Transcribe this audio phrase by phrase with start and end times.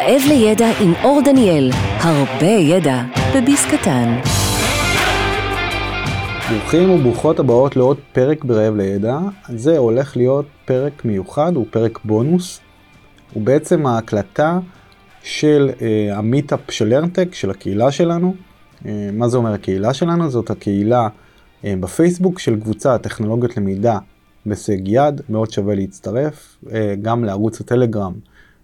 [0.00, 3.02] רעב לידע עם אור דניאל, הרבה ידע
[3.36, 4.20] בביס קטן.
[6.50, 9.18] ברוכים וברוכות הבאות לעוד פרק ברעב לידע.
[9.48, 12.60] זה הולך להיות פרק מיוחד, הוא פרק בונוס.
[13.32, 14.58] הוא בעצם ההקלטה
[15.22, 15.82] של uh,
[16.14, 18.34] המיטאפ של לרנטק, של הקהילה שלנו.
[18.82, 20.30] Uh, מה זה אומר הקהילה שלנו?
[20.30, 23.98] זאת הקהילה uh, בפייסבוק של קבוצה טכנולוגיות למידה
[24.46, 26.68] בהישג יד, מאוד שווה להצטרף, uh,
[27.02, 28.12] גם לערוץ הטלגרם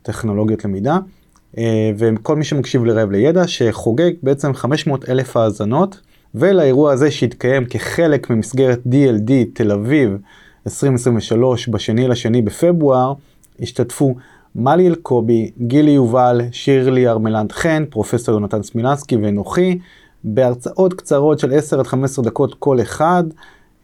[0.03, 0.99] טכנולוגיות למידה.
[1.57, 1.59] Uh,
[1.99, 6.01] וכל מי שמקשיב לרעב לידע שחוגג בעצם 500 אלף האזנות
[6.35, 10.19] ולאירוע הזה שהתקיים כחלק ממסגרת DLD תל אביב
[10.67, 13.13] 2023 בשני לשני בפברואר,
[13.61, 14.15] השתתפו
[14.55, 19.79] מלי אלקובי, גילי יובל, שירלי ארמלנד חן, פרופסור יונתן סמילנסקי ואנוכי,
[20.25, 23.25] בהרצאות קצרות של 10 עד 15 דקות כל אחד.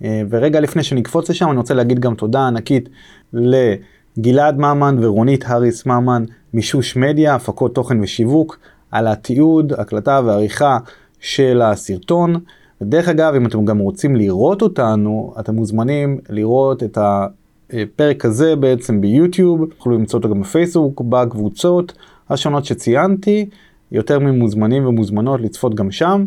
[0.05, 2.89] אה, ורגע לפני שנקפוץ לשם אני רוצה להגיד גם תודה ענקית
[3.33, 8.59] לגלעד ממן ורונית האריס ממן משוש מדיה, הפקות תוכן ושיווק,
[8.91, 10.79] על התיעוד, הקלטה ועריכה
[11.21, 12.35] של הסרטון.
[12.81, 19.01] ודרך אגב, אם אתם גם רוצים לראות אותנו, אתם מוזמנים לראות את הפרק הזה בעצם
[19.01, 21.93] ביוטיוב, תוכלו למצוא אותו גם בפייסבוק, בקבוצות
[22.31, 23.49] השונות שציינתי,
[23.93, 26.25] יותר ממוזמנים ומוזמנות לצפות גם שם.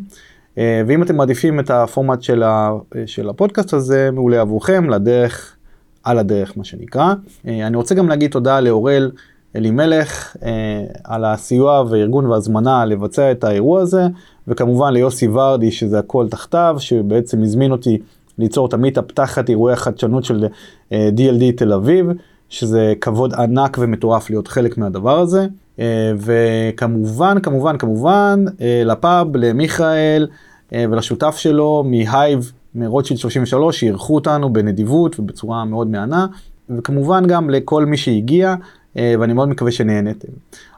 [0.57, 2.71] ואם אתם מעדיפים את הפורמט של, ה,
[3.05, 5.55] של הפודקאסט הזה, מעולה עבורכם, לדרך,
[6.03, 7.13] על הדרך מה שנקרא.
[7.45, 9.11] אני רוצה גם להגיד תודה לאורל
[9.55, 14.07] אלימלך אה, על הסיוע וארגון והזמנה לבצע את האירוע הזה,
[14.47, 17.97] וכמובן ליוסי ורדי שזה הכל תחתיו, שבעצם הזמין אותי
[18.37, 20.47] ליצור את המיטאפ תחת אירועי החדשנות של
[20.91, 22.05] אה, DLD תל אביב,
[22.49, 25.47] שזה כבוד ענק ומטורף להיות חלק מהדבר הזה.
[25.79, 30.27] אה, וכמובן, כמובן, כמובן, אה, לפאב, למיכאל
[30.73, 36.27] אה, ולשותף שלו מהייב, מרוטשילד 33, שאירחו אותנו בנדיבות ובצורה מאוד מהנה,
[36.69, 38.55] וכמובן גם לכל מי שהגיע.
[38.97, 40.27] אה, ואני מאוד מקווה שנהנתם.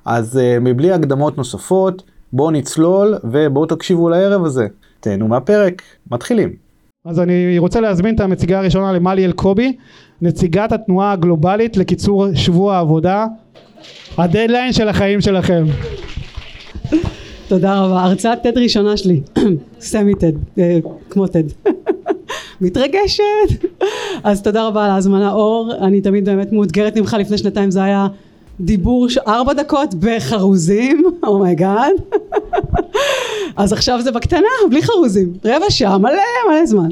[0.05, 4.67] אז אה, מבלי הקדמות נוספות, בואו נצלול ובואו תקשיבו לערב הזה.
[4.99, 6.53] תהנו מהפרק, מתחילים.
[7.05, 9.75] אז אני רוצה להזמין את המציגה הראשונה למלי אלקובי,
[10.21, 13.25] נציגת התנועה הגלובלית לקיצור שבוע העבודה,
[14.17, 15.65] הדדליין של החיים שלכם.
[17.47, 19.21] תודה רבה, הרצאת TED ראשונה שלי,
[19.79, 20.79] semi TED, אה,
[21.09, 21.69] כמו TED.
[22.61, 23.23] מתרגשת.
[24.23, 28.07] אז תודה רבה על ההזמנה אור, אני תמיד באמת מאותגרת ממך, לפני שנתיים זה היה
[28.59, 31.91] דיבור ארבע דקות בחרוזים, oh my God.
[32.13, 32.26] Oh
[33.55, 36.11] אז עכשיו זה בקטנה, בלי חרוזים, רבע שעה, מלא
[36.49, 36.89] מלא זמן.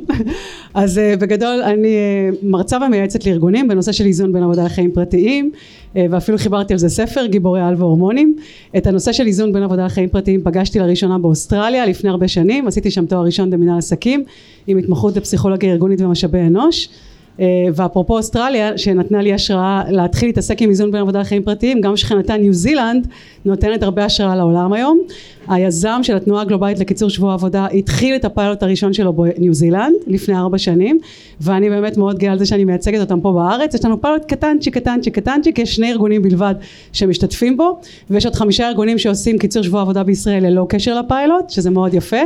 [0.73, 5.51] אז uh, בגדול אני uh, מרצה ומייעצת לארגונים בנושא של איזון בין עבודה לחיים פרטיים,
[5.53, 8.35] uh, ואפילו חיברתי על זה ספר, גיבורי על והורמונים.
[8.77, 12.91] את הנושא של איזון בין עבודה לחיים פרטיים פגשתי לראשונה באוסטרליה לפני הרבה שנים, עשיתי
[12.91, 14.23] שם תואר ראשון במנהל עסקים,
[14.67, 16.89] עם התמחות בפסיכולוגיה ארגונית ומשאבי אנוש.
[17.39, 21.97] אה, ואפרופו אוסטרליה שנתנה לי השראה להתחיל להתעסק עם איזון בין עבודה לחיים פרטיים גם
[21.97, 23.07] שכנתה ניו זילנד
[23.45, 24.99] נותנת הרבה השראה לעולם היום.
[25.47, 30.35] היזם של התנועה הגלובלית לקיצור שבוע עבודה התחיל את הפיילוט הראשון שלו בניו זילנד לפני
[30.35, 30.99] ארבע שנים
[31.41, 33.73] ואני באמת מאוד גאה על זה שאני מייצגת אותם פה בארץ.
[33.73, 36.55] יש לנו פיילוט קטנצ'יק קטנצ'יק קטנצ'יק יש שני ארגונים בלבד
[36.93, 37.79] שמשתתפים בו
[38.09, 42.21] ויש עוד חמישה ארגונים שעושים קיצור שבוע עבודה בישראל ללא קשר לפיילוט שזה מאוד יפה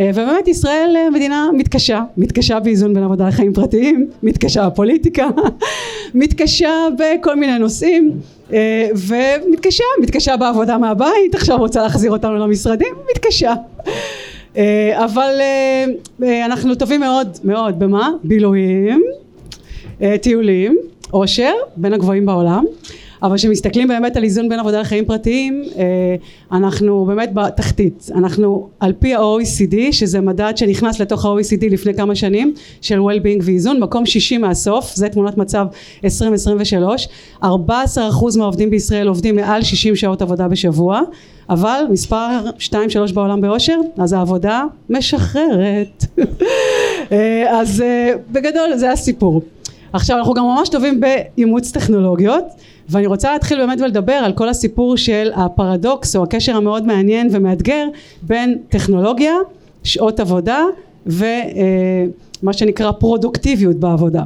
[0.00, 5.26] ובאמת ישראל אה, מדינה מתקשה, מתקשה באיזון בין עבודה לחיים פרטיים, מתקשה בפוליטיקה,
[6.14, 8.12] מתקשה בכל מיני נושאים
[8.52, 13.54] אה, ומתקשה, מתקשה בעבודה מהבית, עכשיו רוצה להחזיר אותנו למשרדים, מתקשה.
[14.94, 15.40] אבל
[16.44, 18.10] אנחנו טובים מאוד מאוד במה?
[18.24, 19.02] בילויים,
[20.20, 20.76] טיולים,
[21.10, 22.64] עושר, בין הגבוהים בעולם
[23.22, 26.16] אבל כשמסתכלים באמת על איזון בין עבודה לחיים פרטיים אה,
[26.52, 28.10] אנחנו באמת בתחתית.
[28.14, 33.80] אנחנו על פי ה-OECD שזה מדד שנכנס לתוך ה-OECD לפני כמה שנים של well-being ואיזון
[33.80, 35.66] מקום שישי מהסוף זה תמונת מצב
[36.04, 37.08] 2023
[37.42, 37.46] 14%
[38.38, 41.00] מהעובדים בישראל עובדים מעל 60 שעות עבודה בשבוע
[41.50, 42.74] אבל מספר 2-3
[43.14, 46.04] בעולם באושר אז העבודה משחררת.
[47.12, 49.42] אה, אז אה, בגדול זה הסיפור
[49.92, 52.44] עכשיו אנחנו גם ממש טובים באימוץ טכנולוגיות
[52.88, 57.86] ואני רוצה להתחיל באמת ולדבר על כל הסיפור של הפרדוקס או הקשר המאוד מעניין ומאתגר
[58.22, 59.34] בין טכנולוגיה,
[59.82, 60.64] שעות עבודה
[61.06, 61.24] ו...
[62.40, 64.22] אה, מה שנקרא פרודוקטיביות בעבודה.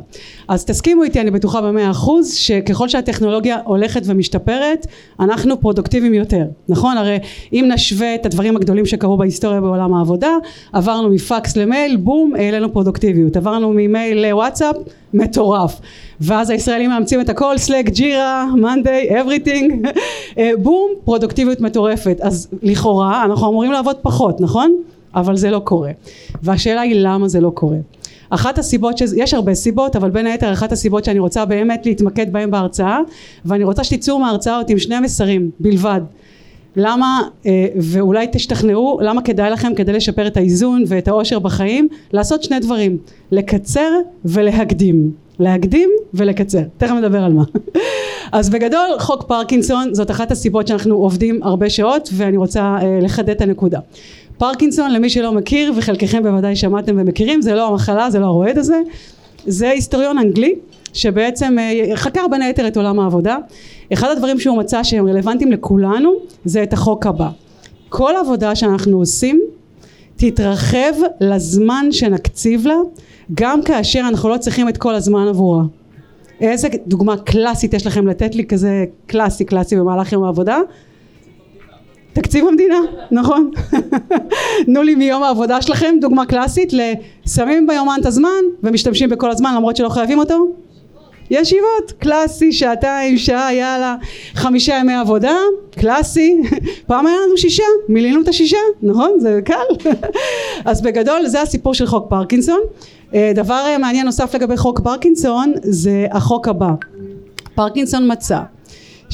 [0.49, 4.87] אז תסכימו איתי אני בטוחה במאה אחוז שככל שהטכנולוגיה הולכת ומשתפרת
[5.21, 6.45] אנחנו פרודוקטיביים יותר.
[6.69, 6.97] נכון?
[6.97, 7.19] הרי
[7.53, 10.31] אם נשווה את הדברים הגדולים שקרו בהיסטוריה בעולם העבודה
[10.73, 13.37] עברנו מפקס למייל בום העלינו פרודוקטיביות.
[13.37, 14.77] עברנו ממייל לוואטסאפ
[15.15, 15.81] מטורף.
[16.21, 19.89] ואז הישראלים מאמצים את הכל Slack Jira Monday everything
[20.63, 22.17] בום פרודוקטיביות מטורפת.
[22.21, 24.77] אז לכאורה אנחנו אמורים לעבוד פחות נכון?
[25.15, 25.91] אבל זה לא קורה.
[26.43, 27.77] והשאלה היא למה זה לא קורה
[28.35, 32.33] אחת הסיבות, שזה, יש הרבה סיבות, אבל בין היתר אחת הסיבות שאני רוצה באמת להתמקד
[32.33, 32.99] בהן בהרצאה,
[33.45, 36.01] ואני רוצה שתצאו מההרצאה עם שני מסרים בלבד.
[36.77, 42.43] למה, אה, ואולי תשתכנעו, למה כדאי לכם כדי לשפר את האיזון ואת העושר בחיים, לעשות
[42.43, 42.99] שני דברים,
[43.31, 43.91] לקצר
[44.25, 45.11] ולהקדים.
[45.39, 47.43] להקדים ולקצר, תכף נדבר על מה.
[48.33, 53.31] אז בגדול חוק פרקינסון זאת אחת הסיבות שאנחנו עובדים הרבה שעות ואני רוצה אה, לחדד
[53.31, 53.79] את הנקודה.
[54.39, 58.81] פרקינסון למי שלא מכיר וחלקכם בוודאי שמעתם ומכירים זה לא המחלה זה לא הרועד הזה.
[59.47, 60.55] זה היסטוריון אנגלי
[60.93, 63.37] שבעצם אה, חקר בין היתר את עולם העבודה.
[63.93, 66.13] אחד הדברים שהוא מצא שהם רלוונטיים לכולנו
[66.45, 67.29] זה את החוק הבא.
[67.89, 69.41] כל עבודה שאנחנו עושים
[70.17, 72.77] תתרחב לזמן שנקציב לה
[73.35, 75.63] גם כאשר אנחנו לא צריכים את כל הזמן עבורה.
[76.41, 80.59] איזה דוגמה קלאסית יש לכם לתת לי כזה קלאסי קלאסי במהלך יום העבודה
[82.15, 82.79] תקציב המדינה,
[83.11, 83.51] נכון.
[84.67, 89.77] תנו לי מיום העבודה שלכם דוגמה קלאסית לשמים ביומן את הזמן ומשתמשים בכל הזמן למרות
[89.77, 90.47] שלא חייבים אותו.
[91.31, 93.97] ישיבות, קלאסי, שעתיים, שעה, יאללה,
[94.35, 95.37] חמישה ימי עבודה,
[95.71, 96.37] קלאסי,
[96.87, 99.11] פעם היה לנו שישה, מילינו את השישה, נכון?
[99.19, 99.91] זה קל.
[100.65, 102.61] אז בגדול זה הסיפור של חוק פרקינסון.
[103.15, 106.71] אה, דבר מעניין נוסף לגבי חוק פרקינסון זה החוק הבא.
[107.55, 108.39] פרקינסון מצא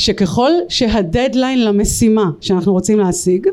[0.01, 3.49] שככל שהדדליין למשימה שאנחנו רוצים להשיג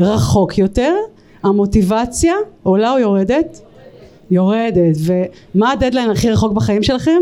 [0.00, 0.94] רחוק יותר
[1.42, 3.60] המוטיבציה עולה או יורדת?
[4.30, 4.96] יורדת
[5.54, 7.20] ומה הדדליין הכי רחוק בחיים שלכם?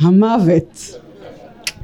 [0.00, 0.98] המוות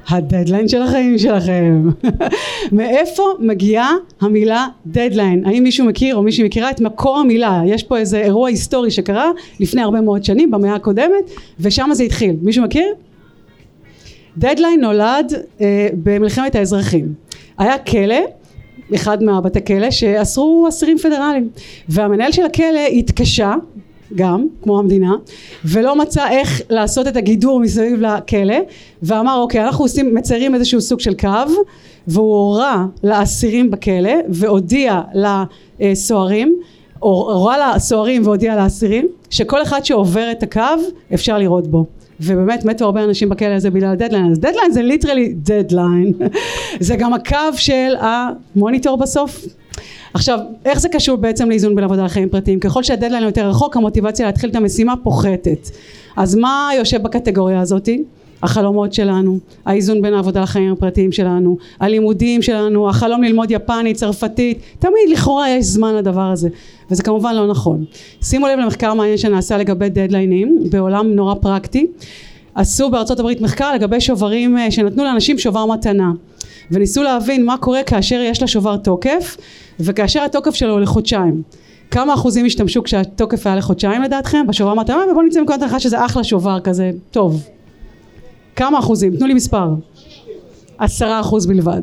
[0.09, 1.89] הדדליין של החיים שלכם
[2.73, 7.99] מאיפה מגיעה המילה דדליין האם מישהו מכיר או מישהי מכירה את מקור המילה יש פה
[7.99, 9.31] איזה אירוע היסטורי שקרה
[9.61, 11.31] לפני הרבה מאוד שנים במאה הקודמת
[11.61, 12.95] ושם זה התחיל מישהו מכיר?
[14.39, 17.15] דדליין נולד אה, במלחמת האזרחים.
[17.59, 18.21] היה כלא
[18.95, 21.49] אחד מהבתי כלא שאסרו אסירים פדרליים.
[21.89, 23.55] והמנהל של הכלא התקשה
[24.15, 25.13] גם כמו המדינה
[25.65, 28.57] ולא מצא איך לעשות את הגידור מסביב לכלא
[29.03, 31.29] ואמר אוקיי אנחנו עושים מציירים איזשהו סוג של קו
[32.07, 35.01] והוא הורה לאסירים בכלא והודיע
[35.81, 36.55] לסוהרים
[36.99, 40.61] הורה לסוהרים והודיע לאסירים שכל אחד שעובר את הקו
[41.15, 41.87] אפשר לראות בו
[42.23, 44.31] ובאמת מתו הרבה אנשים בכלא הזה בגלל הדדליין.
[44.31, 46.13] אז דדליין זה literally דדליין
[46.81, 49.45] זה גם הקו של המוניטור בסוף.
[50.15, 52.61] עכשיו איך זה קשור בעצם לאיזון בין עבודה לחיים פרטיים?
[52.61, 55.71] ככל שהדדליין יותר רחוק המוטיבציה להתחיל את המשימה פוחתת.
[56.17, 58.03] אז מה יושב בקטגוריה הזאתי
[58.43, 65.09] החלומות שלנו, האיזון בין העבודה לחיים הפרטיים שלנו, הלימודים שלנו, החלום ללמוד יפנית, צרפתית, תמיד
[65.13, 66.49] לכאורה יש זמן לדבר הזה
[66.91, 67.85] וזה כמובן לא נכון.
[68.23, 71.87] שימו לב למחקר מעניין שנעשה לגבי דדליינים בעולם נורא פרקטי.
[72.55, 76.13] עשו בארצות הברית מחקר לגבי שוברים אה, שנתנו לאנשים שובר מתנה
[76.71, 79.37] וניסו להבין מה קורה כאשר יש לשובר תוקף
[79.81, 81.43] וכאשר התוקף שלו הוא לחודשיים.
[81.91, 85.03] כמה אחוזים השתמשו כשהתוקף היה לחודשיים לדעתכם בשובר מתנה?
[85.11, 87.43] ובואו נצא מנקודת הנחה שזה אחלה שובר כזה טוב
[88.57, 89.17] כמה אחוזים?
[89.17, 89.69] תנו לי מספר.
[90.79, 91.83] עשרה אחוז בלבד.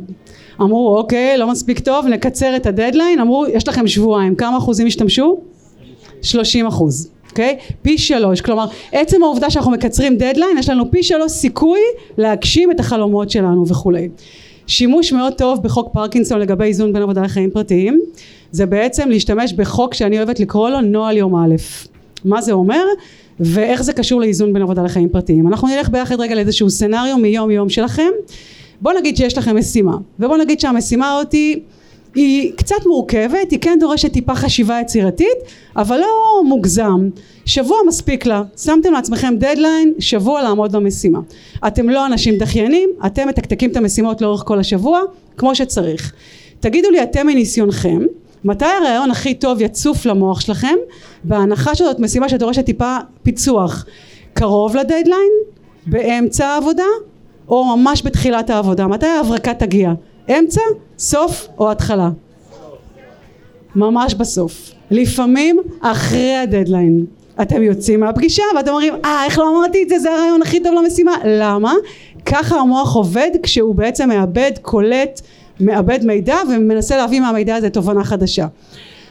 [0.62, 3.20] אמרו אוקיי לא מספיק טוב נקצר את הדדליין.
[3.20, 5.38] אמרו יש לכם שבועיים כמה אחוזים השתמשו?
[6.22, 7.58] שלושים אחוז אוקיי?
[7.82, 8.42] פי שלוש.
[8.42, 11.80] כלומר עצם העובדה שאנחנו מקצרים דדליין יש לנו פי שלוש סיכוי
[12.18, 14.10] להגשים את החלומות שלנו וכולי.
[14.68, 18.00] שימוש מאוד טוב בחוק פרקינסון לגבי איזון בין עבודה לחיים פרטיים.
[18.52, 21.56] זה בעצם להשתמש בחוק שאני אוהבת לקרוא לו נוהל יום א'
[22.26, 22.84] מה זה אומר
[23.40, 27.52] ואיך זה קשור לאיזון בין עבודה לחיים פרטיים אנחנו נלך ביחד רגע לאיזשהו סצנריו מיום
[27.52, 28.10] יום שלכם
[28.82, 31.60] בוא נגיד שיש לכם משימה ובוא נגיד שהמשימה אותי
[32.18, 35.38] היא קצת מורכבת, היא כן דורשת טיפה חשיבה יצירתית,
[35.76, 37.10] אבל לא מוגזם.
[37.46, 41.20] שבוע מספיק לה, שמתם לעצמכם דדליין, שבוע לעמוד במשימה.
[41.68, 45.02] אתם לא אנשים דחיינים, אתם מתקתקים את המשימות לאורך כל השבוע,
[45.38, 46.14] כמו שצריך.
[46.60, 48.02] תגידו לי אתם מניסיונכם,
[48.48, 50.76] מתי הרעיון הכי טוב יצוף למוח שלכם,
[51.24, 53.86] בהנחה שזאת משימה שדורשת טיפה פיצוח.
[54.34, 55.32] קרוב לדדליין?
[55.88, 56.84] באמצע העבודה?
[57.50, 58.88] או ממש בתחילת העבודה?
[58.88, 59.94] מתי ההברקה תגיע?
[60.30, 60.62] אמצע,
[60.98, 62.10] סוף או התחלה?
[63.76, 64.72] ממש בסוף.
[64.92, 67.06] לפעמים אחרי הדדליין.
[67.42, 70.74] אתם יוצאים מהפגישה ואתם אומרים אה איך לא אמרתי את זה זה הרעיון הכי טוב
[70.74, 71.74] למשימה למה?
[72.26, 75.22] ככה המוח עובד כשהוא בעצם מאבד קולט
[75.60, 78.48] מאבד מידע ומנסה להביא מהמידע הזה תובנה חדשה.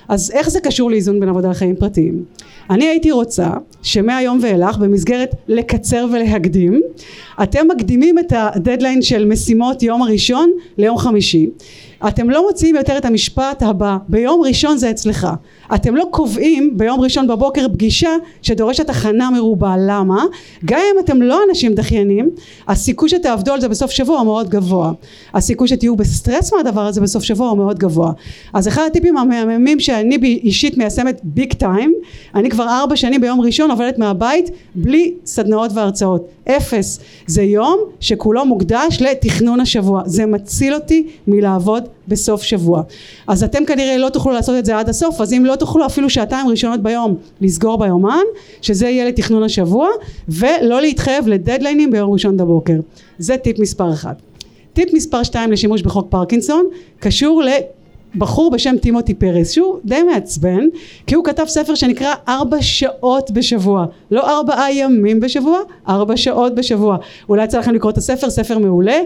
[0.09, 2.25] אז איך זה קשור לאיזון בין עבודה לחיים פרטיים?
[2.71, 3.51] אני הייתי רוצה
[3.83, 6.81] שמהיום ואילך במסגרת לקצר ולהקדים
[7.43, 11.51] אתם מקדימים את הדדליין של משימות יום הראשון ליום חמישי.
[12.09, 15.29] אתם לא מוציאים יותר את המשפט הבא ביום ראשון זה אצלך
[15.75, 18.11] אתם לא קובעים ביום ראשון בבוקר פגישה
[18.43, 19.75] שדורשת הכנה מרובה.
[19.79, 20.25] למה?
[20.65, 22.31] גם אם אתם לא אנשים דחיינים
[22.69, 24.93] הסיכוי שתעבדו על זה בסוף שבוע הוא מאוד גבוה.
[25.35, 28.13] הסיכוי שתהיו בסטרס מהדבר הזה בסוף שבוע הוא מאוד גבוה.
[28.53, 31.95] אז אחד הטיפים המהממים שאני אישית מיישמת ביג טיים
[32.35, 36.29] אני כבר ארבע שנים ביום ראשון עובדת מהבית בלי סדנאות והרצאות.
[36.49, 37.01] אפס.
[37.27, 40.03] זה יום שכולו מוקדש לתכנון השבוע.
[40.07, 42.83] זה מציל אותי מלעבוד בסוף שבוע.
[43.27, 46.11] אז אתם כנראה לא תוכלו לעשות את זה עד הסוף אז אם לא תוכלו אפילו
[46.11, 48.25] שעתיים ראשונות ביום לסגור ביומן
[48.63, 49.89] שזה יהיה לתכנון השבוע
[50.29, 52.77] ולא להתחייב לדדליינים ביום ראשון בבוקר.
[53.19, 54.15] זה טיפ מספר אחד.
[54.73, 56.67] טיפ מספר שתיים לשימוש בחוק פרקינסון
[57.01, 57.43] קשור
[58.19, 60.65] בחור בשם טימותי פרס שהוא די מעצבן
[61.07, 65.59] כי הוא כתב ספר שנקרא ארבע שעות בשבוע לא ארבעה ימים בשבוע
[65.89, 66.97] ארבע שעות בשבוע.
[67.29, 68.99] אולי יצא לכם לקרוא את הספר ספר מעולה.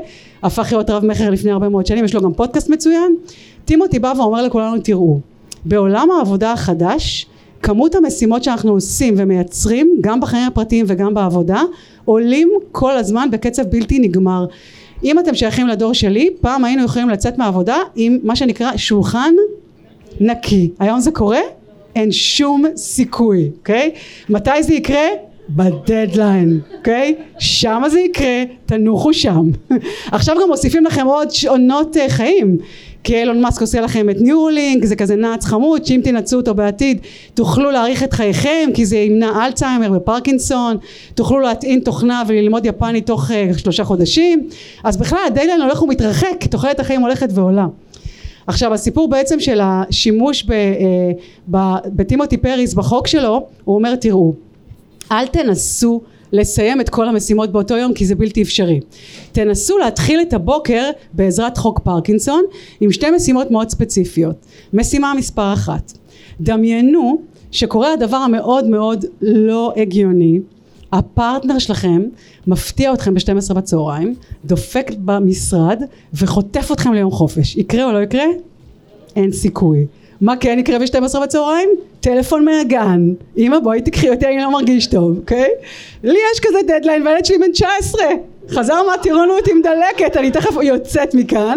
[0.43, 3.17] הפך להיות רב מכר לפני הרבה מאוד שנים יש לו גם פודקאסט מצוין.
[3.64, 5.21] טימותי בא ואומר לכולנו תראו
[5.64, 7.26] בעולם העבודה החדש
[7.62, 11.62] כמות המשימות שאנחנו עושים ומייצרים גם בחיים הפרטיים וגם בעבודה
[12.05, 14.47] עולים כל הזמן בקצב בלתי נגמר
[15.04, 19.35] אם אתם שייכים לדור שלי פעם היינו יכולים לצאת מהעבודה עם מה שנקרא שולחן
[20.21, 21.40] נקי היום זה קורה?
[21.97, 23.90] אין שום סיכוי אוקיי?
[24.28, 25.07] מתי זה יקרה?
[25.49, 27.14] בדדליין אוקיי?
[27.38, 29.50] שמה זה יקרה תנוחו שם
[30.12, 32.57] עכשיו גם מוסיפים לכם עוד שעונות uh, חיים
[33.04, 37.00] כי אילון מאסק עושה לכם את ניורלינק זה כזה נעץ חמוד שאם תנצו אותו בעתיד
[37.35, 40.76] תוכלו להאריך את חייכם כי זה ימנע אלצהיימר ופרקינסון
[41.14, 44.49] תוכלו להטעין תוכנה וללמוד יפנית תוך uh, שלושה חודשים.
[44.85, 47.66] אז בכלל הדדליין הולך ומתרחק תוחלת החיים הולכת ועולה.
[48.47, 51.12] עכשיו הסיפור בעצם של השימוש אה,
[51.87, 54.35] בטימותי פריס בחוק שלו הוא אומר תראו
[55.12, 56.00] אל תנסו
[56.33, 58.81] לסיים את כל המשימות באותו יום כי זה בלתי אפשרי.
[59.33, 62.43] תנסו להתחיל את הבוקר בעזרת חוק פרקינסון
[62.81, 64.37] עם שתי משימות מאוד ספציפיות.
[64.73, 65.93] משימה מספר אחת
[66.41, 70.41] דמיינו שקורה הדבר המאוד מאוד לא הגיוני
[70.93, 72.03] הפרטנר שלכם
[72.47, 75.83] מפתיע אתכם ב-12 בצהריים דופק במשרד
[76.15, 78.25] וחוטף אתכם ליום חופש יקרה או לא יקרה?
[79.17, 79.87] אין סיכוי
[80.21, 81.69] מה כן יקרה ב-12 בצהריים?
[82.00, 83.12] טלפון מהגן.
[83.37, 85.49] אמא בואי תקחי אותי אני לא מרגיש טוב אוקיי?
[86.05, 88.03] לי יש כזה דדליין והילד שלי בן 19
[88.50, 91.57] חזר מהטירונות עם דלקת אני תכף יוצאת מכאן.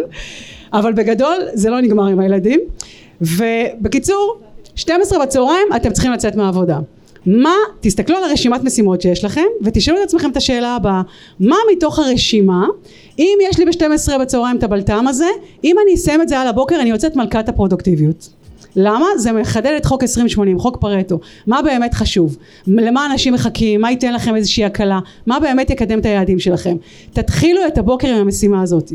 [0.73, 2.59] אבל בגדול זה לא נגמר עם הילדים.
[3.21, 4.37] ובקיצור
[4.75, 6.79] 12 בצהריים אתם צריכים לצאת מהעבודה.
[7.25, 11.01] מה, תסתכלו על הרשימת משימות שיש לכם ותשאלו את עצמכם את השאלה הבאה.
[11.39, 12.65] מה מתוך הרשימה
[13.19, 15.27] אם יש לי ב-12 בצהריים את הבלטם הזה
[15.63, 18.29] אם אני אסיים את זה על הבוקר אני יוצאת מלכת הפרודוקטיביות
[18.75, 19.05] למה?
[19.17, 21.19] זה מחדד את חוק 2080, חוק פרטו.
[21.47, 22.37] מה באמת חשוב?
[22.67, 23.81] למה אנשים מחכים?
[23.81, 24.99] מה ייתן לכם איזושהי הקלה?
[25.25, 26.77] מה באמת יקדם את היעדים שלכם?
[27.13, 28.91] תתחילו את הבוקר עם המשימה הזאת.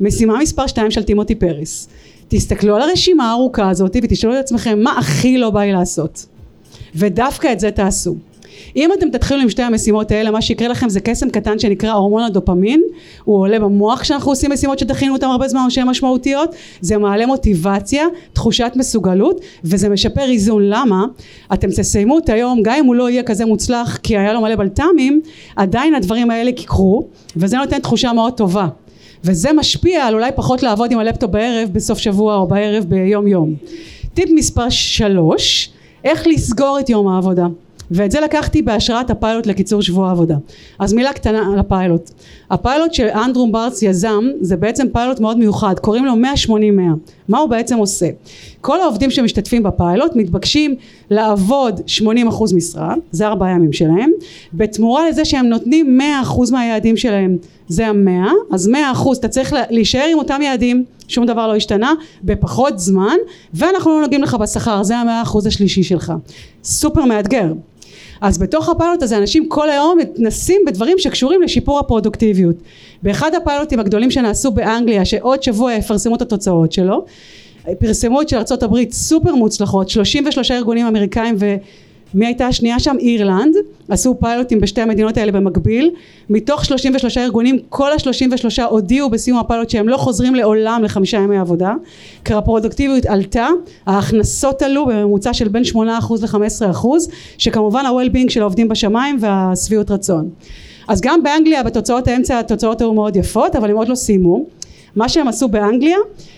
[0.00, 1.88] משימה מספר 2 של טימותי פריס.
[2.28, 6.26] תסתכלו על הרשימה הארוכה הזאת ותשאלו את עצמכם מה הכי לא בא לי לעשות.
[6.94, 8.16] ודווקא את זה תעשו.
[8.76, 12.22] אם אתם תתחילו עם שתי המשימות האלה מה שיקרה לכם זה קסם קטן שנקרא הורמון
[12.22, 12.82] הדופמין.
[13.24, 16.54] הוא עולה במוח כשאנחנו עושים משימות שתכינו אותם הרבה זמן או שהן משמעותיות.
[16.80, 20.62] זה מעלה מוטיבציה תחושת מסוגלות וזה משפר איזון.
[20.64, 21.04] למה?
[21.52, 24.56] אתם תסיימו את היום גם אם הוא לא יהיה כזה מוצלח כי היה לו מלא
[24.56, 25.20] בלת"מים
[25.56, 28.68] עדיין הדברים האלה יקרו וזה נותן תחושה מאוד טובה.
[29.24, 33.54] וזה משפיע על אולי פחות לעבוד עם הלפטופ בערב בסוף שבוע או בערב ביום יום
[34.14, 35.70] טיפ מספר שלוש
[36.04, 37.46] איך לסגור את יום העבודה
[37.90, 40.36] ואת זה לקחתי בהשראת הפיילוט לקיצור שבוע העבודה.
[40.78, 42.10] אז מילה קטנה על הפיילוט.
[42.50, 46.12] הפיילוט שאנדרום ברץ יזם זה בעצם פיילוט מאוד מיוחד קוראים לו
[46.46, 46.50] 180-100
[47.28, 48.06] מה הוא בעצם עושה?
[48.60, 50.74] כל העובדים שמשתתפים בפיילוט מתבקשים
[51.10, 54.10] לעבוד 80% משרה זה ארבעה ימים שלהם.
[54.54, 57.36] בתמורה לזה שהם נותנים 100% מהיעדים שלהם
[57.68, 58.70] זה המאה אז
[59.04, 61.92] 100% אתה צריך להישאר עם אותם יעדים שום דבר לא השתנה
[62.24, 63.16] בפחות זמן
[63.54, 66.12] ואנחנו לא נוגעים לך בשכר זה המאה אחוז השלישי שלך.
[66.64, 67.52] סופר מאתגר
[68.20, 72.56] אז בתוך הפיילוט הזה אנשים כל היום מתנסים בדברים שקשורים לשיפור הפרודוקטיביות.
[73.02, 77.04] באחד הפיילוטים הגדולים שנעשו באנגליה שעוד שבוע יפרסמו את התוצאות שלו
[77.78, 81.56] פרסמו את של ארה"ב סופר מוצלחות 33 ארגונים אמריקאים ו...
[82.14, 82.96] מי הייתה השנייה שם?
[83.00, 83.54] אירלנד.
[83.88, 85.90] עשו פיילוטים בשתי המדינות האלה במקביל.
[86.30, 91.74] מתוך 33 ארגונים כל ה-33 הודיעו בסיום הפיילוט שהם לא חוזרים לעולם לחמישה ימי עבודה.
[92.24, 93.48] כי הפרודוקטיביות עלתה
[93.86, 96.86] ההכנסות עלו בממוצע של בין 8% ל-15%
[97.38, 100.28] שכמובן ה-well-being של העובדים בשמיים והשביעות רצון.
[100.88, 104.44] אז גם באנגליה בתוצאות האמצע התוצאות היו מאוד יפות אבל הם עוד לא סיימו.
[104.96, 105.96] מה שהם עשו באנגליה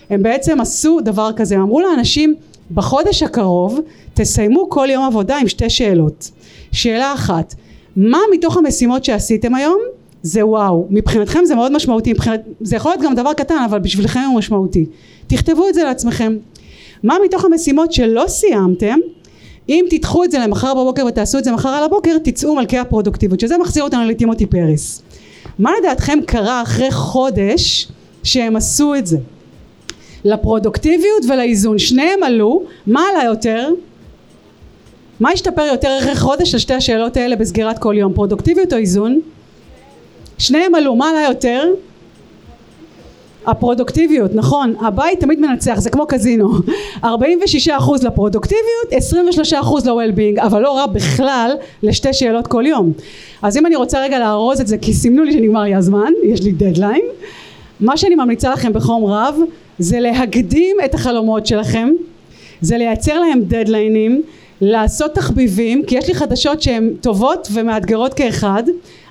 [0.09, 1.55] הם בעצם עשו דבר כזה.
[1.55, 2.35] הם אמרו לאנשים
[2.73, 3.79] בחודש הקרוב
[4.13, 6.31] תסיימו כל יום עבודה עם שתי שאלות
[6.71, 7.55] שאלה אחת
[7.95, 9.79] מה מתוך המשימות שעשיתם היום
[10.23, 10.87] זה וואו.
[10.89, 14.85] מבחינתכם זה מאוד משמעותי, מבחינת, זה יכול להיות גם דבר קטן, אבל בשבילכם הוא משמעותי.
[15.27, 16.37] תכתבו את זה לעצמכם.
[17.03, 18.97] מה מתוך המשימות שלא סיימתם,
[19.69, 23.39] אם תדחו את זה למחר בבוקר ותעשו את זה מחר על הבוקר, תצאו מלכי הפרודוקטיביות,
[23.39, 25.01] שזה מחזיר אותנו לטימותי פריס.
[25.59, 27.87] מה לדעתכם קרה אחרי חודש
[28.23, 29.17] שהם עשו את זה?
[30.25, 33.69] לפרודוקטיביות ולאיזון, שניהם עלו, מה עלה יותר?
[35.19, 39.19] מה השתפר יותר אחרי חודש של שתי השאלות האלה בסגירת כל יום, פרודוקטיביות או איזון?
[40.37, 41.63] שניהם עלו, מה עלה יותר?
[43.45, 46.49] הפרודוקטיביות, נכון, הבית תמיד מנצח, זה כמו קזינו,
[47.03, 47.07] 46%
[48.03, 48.93] לפרודוקטיביות,
[49.51, 51.51] 23% ל-well-being, אבל לא רע בכלל
[51.83, 52.91] לשתי שאלות כל יום.
[53.41, 56.41] אז אם אני רוצה רגע לארוז את זה, כי סימנו לי שנגמר לי הזמן, יש
[56.41, 57.05] לי דדליין,
[57.79, 59.39] מה שאני ממליצה לכם בחום רב,
[59.81, 61.89] זה להקדים את החלומות שלכם,
[62.61, 64.21] זה לייצר להם דדליינים,
[64.61, 68.63] לעשות תחביבים, כי יש לי חדשות שהן טובות ומאתגרות כאחד,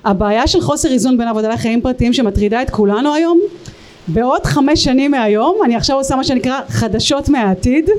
[0.05, 3.39] הבעיה של חוסר איזון בין עבודה לחיים פרטיים שמטרידה את כולנו היום
[4.07, 7.89] בעוד חמש שנים מהיום אני עכשיו עושה מה שנקרא חדשות מהעתיד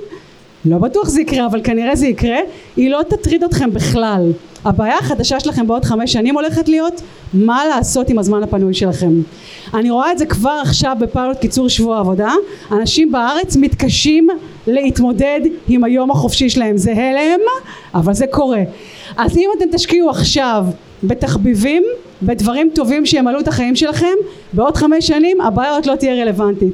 [0.64, 2.38] לא בטוח זה יקרה אבל כנראה זה יקרה
[2.76, 4.33] היא לא תטריד אתכם בכלל
[4.64, 7.02] הבעיה החדשה שלכם בעוד חמש שנים הולכת להיות
[7.35, 9.12] מה לעשות עם הזמן הפנוי שלכם
[9.75, 12.33] אני רואה את זה כבר עכשיו בפיילוט קיצור שבוע עבודה
[12.73, 14.28] אנשים בארץ מתקשים
[14.66, 17.40] להתמודד עם היום החופשי שלהם זה הלם
[17.95, 18.62] אבל זה קורה
[19.16, 20.64] אז אם אתם תשקיעו עכשיו
[21.02, 21.83] בתחביבים,
[22.23, 24.14] בדברים טובים שימלאו את החיים שלכם,
[24.52, 26.73] בעוד חמש שנים הבעיה עוד לא תהיה רלוונטית.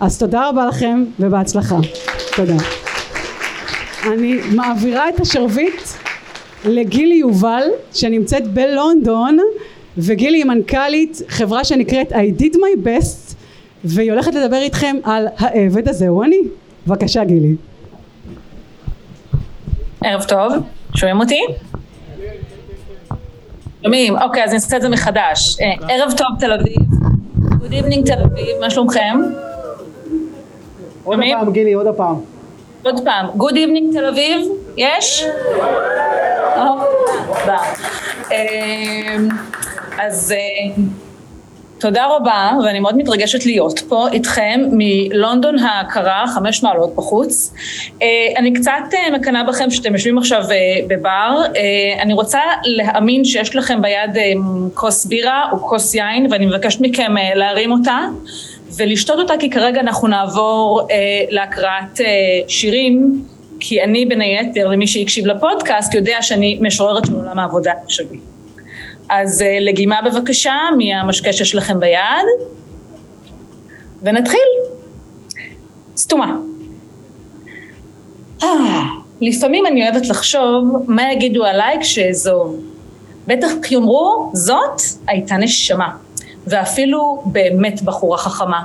[0.00, 1.76] אז תודה רבה לכם ובהצלחה.
[2.36, 2.87] תודה.
[4.06, 5.82] אני מעבירה את השרביט
[6.64, 7.62] לגילי יובל
[7.92, 9.38] שנמצאת בלונדון
[9.98, 13.34] וגילי היא מנכ"לית חברה שנקראת I did my best
[13.84, 16.38] והיא הולכת לדבר איתכם על העבד הזה הוא אני.
[16.86, 17.54] בבקשה גילי.
[20.04, 20.52] ערב טוב,
[20.96, 21.40] שומעים אותי?
[23.82, 25.56] שומעים, אוקיי, אז נעשה את זה מחדש.
[25.60, 26.76] אה, ערב טוב תל אביב,
[27.36, 29.18] Good evening תל אביב, מה שלומכם?
[31.04, 32.37] עוד פעם גילי, עוד פעם.
[32.82, 35.24] עוד פעם, Good evening תל אביב, יש?
[38.32, 39.16] אה,
[39.98, 40.82] אז אה,
[41.78, 47.54] תודה רבה, ואני מאוד מתרגשת להיות פה איתכם מלונדון הקרה, חמש מעלות בחוץ.
[48.02, 48.06] אה,
[48.36, 50.42] אני קצת אה, מקנאה בכם שאתם יושבים עכשיו
[50.88, 51.42] בבר.
[52.00, 54.16] אני רוצה להאמין שיש לכם ביד
[54.74, 57.98] כוס בירה או כוס יין, ואני מבקשת מכם להרים אותה
[58.76, 60.88] ולשתות אותה, כי כרגע אנחנו נעבור
[61.30, 62.00] להקראת
[62.48, 63.24] שירים.
[63.60, 68.18] כי אני בין היתר, למי שהקשיב לפודקאסט, יודע שאני משוררת של עולם העבודה שלי.
[69.08, 72.26] אז אה, לגימה בבקשה מהמשקה שיש לכם ביד,
[74.02, 74.40] ונתחיל.
[75.96, 76.36] סתומה.
[78.42, 78.82] אה,
[79.20, 82.60] לפעמים אני אוהבת לחשוב מה יגידו עליי כשאעזוב.
[83.26, 85.88] בטח יאמרו, זאת הייתה נשמה,
[86.50, 88.62] ואפילו באמת בחורה חכמה.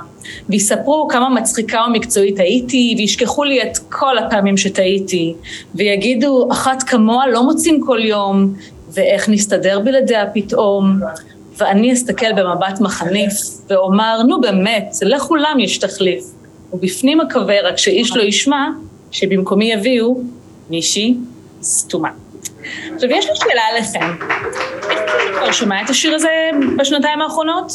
[0.48, 5.34] ויספרו כמה מצחיקה ומקצועית הייתי, וישכחו לי את כל הפעמים שטעיתי,
[5.74, 8.54] ויגידו, אחת כמוה לא מוצאים כל יום,
[8.92, 10.98] ואיך נסתדר בלעדיה פתאום,
[11.58, 13.32] ואני אסתכל במבט מחניף
[13.70, 16.24] ואומר, נו באמת, לכולם יש תחליף.
[16.72, 18.68] ובפנים אקווה, רק שאיש לא ישמע,
[19.10, 20.20] שבמקומי יביאו
[20.70, 21.14] מישהי
[21.62, 22.23] סתומה.
[22.94, 24.16] עכשיו, יש לי שאלה עליכם.
[24.80, 27.72] יש מישהו שכבר שמע את השיר הזה בשנתיים האחרונות?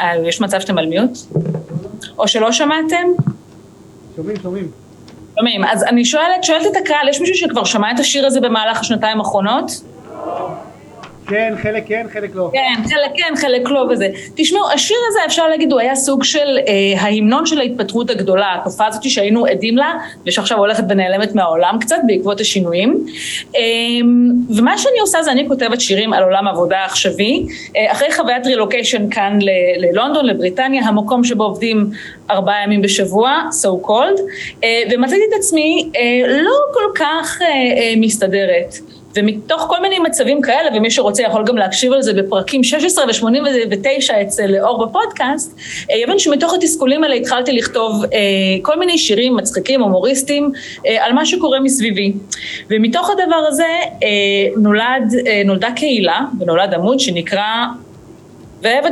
[0.00, 1.18] אה, יש מצב שאתם על מיוט?
[2.18, 3.06] או שלא שמעתם?
[4.16, 4.70] שומעים, שומעים.
[5.38, 5.64] שומעים.
[5.64, 9.18] אז אני שואלת, שואלת את הקהל, יש מישהו שכבר שמע את השיר הזה במהלך השנתיים
[9.18, 9.70] האחרונות?
[11.28, 12.50] כן, חלק כן, חלק לא.
[12.52, 14.08] כן, חלק כן, חלק לא וזה.
[14.34, 18.86] תשמעו, השיר הזה אפשר להגיד הוא היה סוג של אה, ההמנון של ההתפטרות הגדולה, התופעה
[18.86, 19.94] הזאת שהיינו עדים לה,
[20.26, 23.06] ושעכשיו הולכת ונעלמת מהעולם קצת בעקבות השינויים.
[23.56, 23.60] אה,
[24.56, 29.10] ומה שאני עושה זה אני כותבת שירים על עולם העבודה העכשווי, אה, אחרי חוויית רילוקיישן
[29.10, 31.90] כאן ל- ללונדון, לבריטניה, המקום שבו עובדים
[32.30, 34.20] ארבעה ימים בשבוע, so called,
[34.64, 36.02] אה, ומצאתי את עצמי אה,
[36.42, 38.74] לא כל כך אה, אה, מסתדרת.
[39.16, 44.12] ומתוך כל מיני מצבים כאלה, ומי שרוצה יכול גם להקשיב על זה בפרקים 16 ו-89
[44.22, 45.58] אצל אור בפודקאסט,
[45.90, 48.08] אה, יבין שמתוך התסכולים האלה התחלתי לכתוב אה,
[48.62, 50.52] כל מיני שירים מצחיקים, הומוריסטיים,
[50.86, 52.12] אה, על מה שקורה מסביבי.
[52.70, 53.64] ומתוך הדבר הזה
[54.02, 54.08] אה,
[54.56, 57.66] נולד, אה, נולדה קהילה ונולד עמוד שנקרא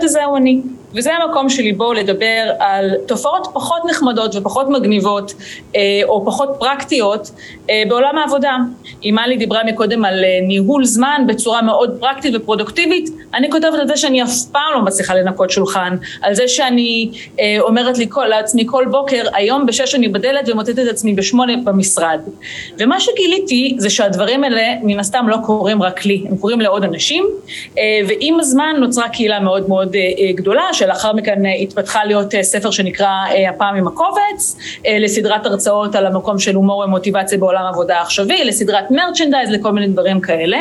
[0.02, 0.60] הזה הוא אני.
[0.96, 5.34] וזה המקום שלי בו לדבר על תופעות פחות נחמדות ופחות מגניבות
[5.76, 7.30] אה, או פחות פרקטיות
[7.70, 8.56] אה, בעולם העבודה.
[9.04, 13.88] אם מלי דיברה מקודם על אה, ניהול זמן בצורה מאוד פרקטית ופרודוקטיבית, אני כותבת על
[13.88, 17.10] זה שאני אף פעם לא מצליחה לנקות שולחן, על זה שאני
[17.60, 22.20] אומרת לי כל, לעצמי כל בוקר, היום בשש אני בדלת ומוטטת את עצמי בשמונה במשרד.
[22.78, 27.24] ומה שגיליתי זה שהדברים האלה מן הסתם לא קורים רק לי, הם קורים לעוד אנשים,
[28.08, 29.96] ועם הזמן נוצרה קהילה מאוד מאוד
[30.34, 33.08] גדולה, שלאחר מכן התפתחה להיות ספר שנקרא
[33.48, 34.56] הפעם עם הקובץ,
[35.00, 40.20] לסדרת הרצאות על המקום של הומור ומוטיבציה בעולם העבודה העכשווי, לסדרת מרצ'נדייז, לכל מיני דברים
[40.20, 40.58] כאלה.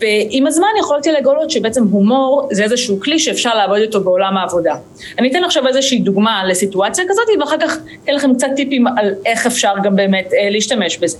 [0.00, 4.74] ועם הזמן יכולתי לגלות שבעצם הומור זה איזשהו כלי שאפשר לעבוד איתו בעולם העבודה.
[5.18, 9.46] אני אתן עכשיו איזושהי דוגמה לסיטואציה כזאת ואחר כך אתן לכם קצת טיפים על איך
[9.46, 11.18] אפשר גם באמת אה, להשתמש בזה.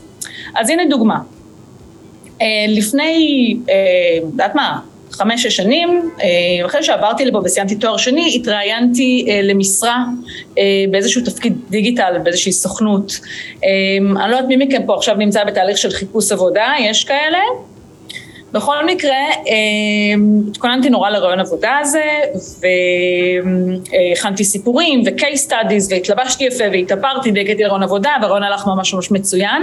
[0.57, 1.19] אז הנה דוגמה.
[2.41, 3.75] אה, לפני, אה,
[4.23, 10.05] יודעת מה, חמש-שש שנים, אה, אחרי שעברתי לפה וסיימתי תואר שני, התראיינתי אה, למשרה
[10.59, 13.21] אה, באיזשהו תפקיד דיגיטל, באיזושהי סוכנות.
[14.17, 17.39] אני לא יודעת מי מכם פה עכשיו נמצא בתהליך של חיפוש עבודה, יש כאלה?
[18.53, 19.17] בכל מקרה,
[20.49, 22.05] התכוננתי נורא לרעיון עבודה הזה,
[23.91, 29.63] והכנתי סיפורים ו-case studies, והתלבשתי יפה והתאפרתי והגעתי לרעיון עבודה, והרעיון הלך ממש ממש מצוין,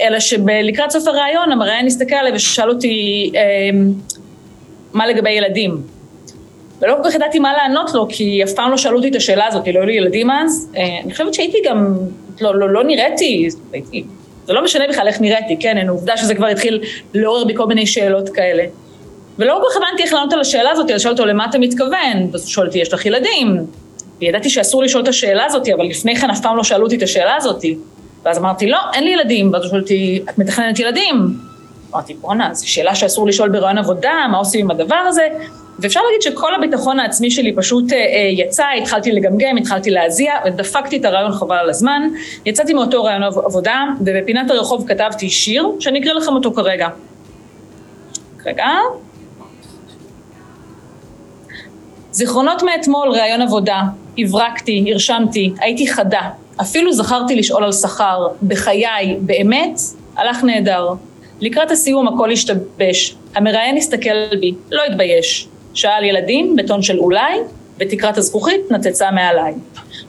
[0.00, 3.32] אלא שלקראת סוף הרעיון המראיין הסתכל עליי ושאל אותי,
[4.92, 5.82] מה לגבי ילדים?
[6.80, 9.46] ולא כל כך ידעתי מה לענות לו, כי אף פעם לא שאלו אותי את השאלה
[9.46, 10.70] הזאת, לא היו לי ילדים אז.
[10.76, 11.94] אה, אני חושבת שהייתי גם,
[12.40, 14.04] לא, לא, לא נראיתי, הייתי,
[14.46, 17.86] זה לא משנה בכלל איך נראיתי, כן, עובדה שזה כבר התחיל לעורר בי כל מיני
[17.86, 18.64] שאלות כאלה.
[19.38, 22.28] ולא כל כך הבנתי איך לענות על השאלה הזאת, אז שאלתי אותו, למה אתה מתכוון?
[22.32, 23.56] ואז הוא שואל אותי, יש לך ילדים?
[24.20, 27.02] וידעתי שאסור לשאול את השאלה הזאת, אבל לפני כן אף פעם לא שאלו אותי את
[27.02, 27.64] השאלה הזאת.
[28.24, 29.52] ואז אמרתי, לא, אין לי ילדים.
[29.52, 31.14] ואז הוא שואל אותי, את מתכננת ילדים?
[31.94, 35.28] אמרתי, בואנה, זו שאלה שאסור לשאול ברעיון עבודה, מה עושים עם הדבר הזה?
[35.78, 40.96] ואפשר להגיד שכל הביטחון העצמי שלי פשוט אה, אה, יצא, התחלתי לגמגם, התחלתי להזיע, ודפקתי
[40.96, 42.02] את הרעיון חבל על הזמן.
[42.46, 46.88] יצאתי מאותו רעיון עבודה, ובפינת הרחוב כתבתי שיר, שאני אקריא לכם אותו כרגע.
[48.46, 48.66] רגע.
[52.12, 53.82] זיכרונות מאתמול, ראיון עבודה,
[54.18, 59.80] הברקתי, הרשמתי, הייתי חדה, אפילו זכרתי לשאול על שכר, בחיי, באמת,
[60.16, 60.88] הלך נהדר.
[61.40, 65.48] לקראת הסיום הכל השתבש, המראיין הסתכל בי, לא התבייש.
[65.74, 67.38] שאל ילדים בטון של אולי,
[67.78, 69.52] ותקרת הזכוכית נצצה מעליי.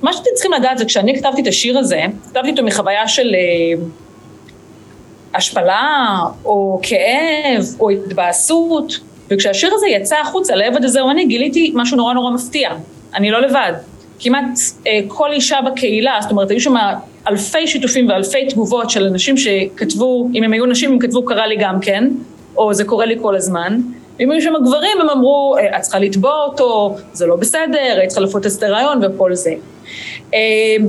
[0.02, 3.84] מה שאתם צריכים לדעת זה כשאני כתבתי את השיר הזה, כתבתי אותו מחוויה של אה,
[5.34, 11.98] השפלה, או כאב, או התבאסות, וכשהשיר הזה יצא החוצה לעבד הזה או אני, גיליתי משהו
[11.98, 12.70] נורא נורא מפתיע.
[13.16, 13.74] אני לא לבד.
[14.20, 14.44] כמעט
[14.88, 16.76] אה, כל אישה בקהילה, זאת אומרת, היו שם
[17.28, 21.56] אלפי שיתופים ואלפי תגובות של אנשים שכתבו, אם הם היו נשים הם כתבו קרה לי
[21.60, 22.10] גם כן,
[22.58, 23.78] או זה קורה לי כל הזמן,
[24.20, 28.10] ואם היו שם גברים הם אמרו, אה, את צריכה לתבוע אותו, זה לא בסדר, היית
[28.10, 29.54] צריכה לפרוט את הרעיון וכל זה.
[30.34, 30.40] אה,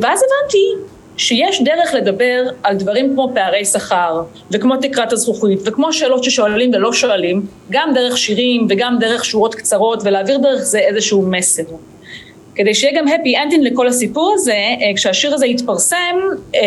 [0.01, 6.25] ואז הבנתי שיש דרך לדבר על דברים כמו פערי שכר, וכמו תקרת הזכוכית, וכמו שאלות
[6.25, 11.63] ששואלים ולא שואלים, גם דרך שירים וגם דרך שורות קצרות, ולהעביר דרך זה איזשהו מסר.
[12.55, 16.17] כדי שיהיה גם happy ending לכל הסיפור הזה, אה, כשהשיר הזה התפרסם,
[16.55, 16.61] אה,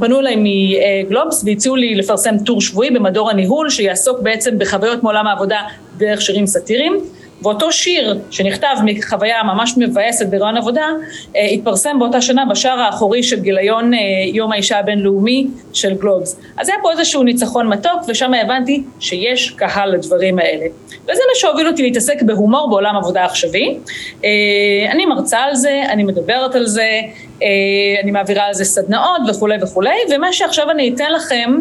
[0.00, 5.60] פנו אליי מגלובס והציעו לי לפרסם טור שבועי במדור הניהול, שיעסוק בעצם בחוויות מעולם העבודה
[5.96, 7.00] דרך שירים סאטיריים.
[7.42, 10.86] ואותו שיר שנכתב מחוויה ממש מבאסת ברעיון עבודה,
[11.36, 13.98] אה, התפרסם באותה שנה בשער האחורי של גיליון אה,
[14.32, 16.40] יום האישה הבינלאומי של גלובס.
[16.56, 20.66] אז היה פה איזשהו ניצחון מתוק, ושם הבנתי שיש קהל לדברים האלה.
[20.88, 23.78] וזה מה שהוביל אותי להתעסק בהומור בעולם עבודה עכשווי.
[24.24, 24.30] אה,
[24.90, 27.00] אני מרצה על זה, אני מדברת על זה,
[28.02, 31.54] אני מעבירה על זה סדנאות וכולי וכולי, ומה שעכשיו אני אתן לכם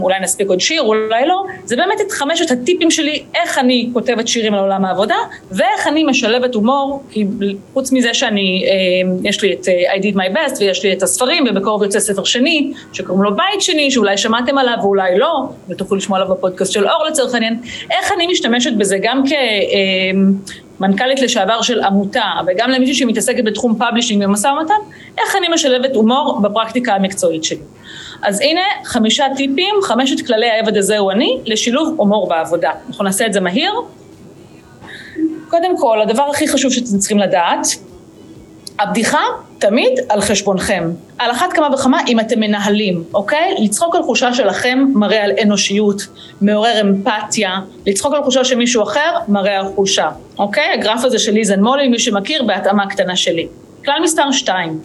[0.00, 4.28] אולי נספיק עוד שיר, אולי לא, זה באמת את חמשת הטיפים שלי, איך אני כותבת
[4.28, 5.16] שירים על עולם העבודה,
[5.50, 7.24] ואיך אני משלבת הומור, כי
[7.72, 11.02] חוץ מזה שאני, אמ, יש לי את אה, I did my best, ויש לי את
[11.02, 15.96] הספרים, ובקרוב יוצא ספר שני, שקוראים לו בית שני, שאולי שמעתם עליו ואולי לא, ותוכלו
[15.96, 17.60] לשמוע עליו בפודקאסט של אור לצורך העניין,
[17.90, 19.32] איך אני משתמשת בזה גם כ...
[19.32, 20.32] אמ,
[20.80, 24.74] מנכ"לית לשעבר של עמותה, וגם למישהי שמתעסקת בתחום publishing ומשא ומתן,
[25.18, 27.58] איך אני משלבת הומור בפרקטיקה המקצועית שלי.
[28.22, 32.70] אז הנה חמישה טיפים, חמשת כללי העבד הזה הוא אני, לשילוב הומור בעבודה.
[32.88, 33.72] אנחנו נעשה את זה מהיר.
[35.48, 37.66] קודם כל, הדבר הכי חשוב שאתם צריכים לדעת,
[38.78, 39.20] הבדיחה
[39.58, 40.90] תמיד על חשבונכם.
[41.18, 43.54] על אחת כמה וכמה אם אתם מנהלים, אוקיי?
[43.58, 46.06] לצחוק על חולשה שלכם מראה על אנושיות,
[46.40, 50.72] מעורר אמפתיה, לצחוק על חושה של מישהו אחר מראה על חושה, אוקיי?
[50.74, 53.46] הגרף הזה של ליזן מולי, מי שמכיר, בהתאמה קטנה שלי.
[53.84, 54.78] כלל מספר שתיים,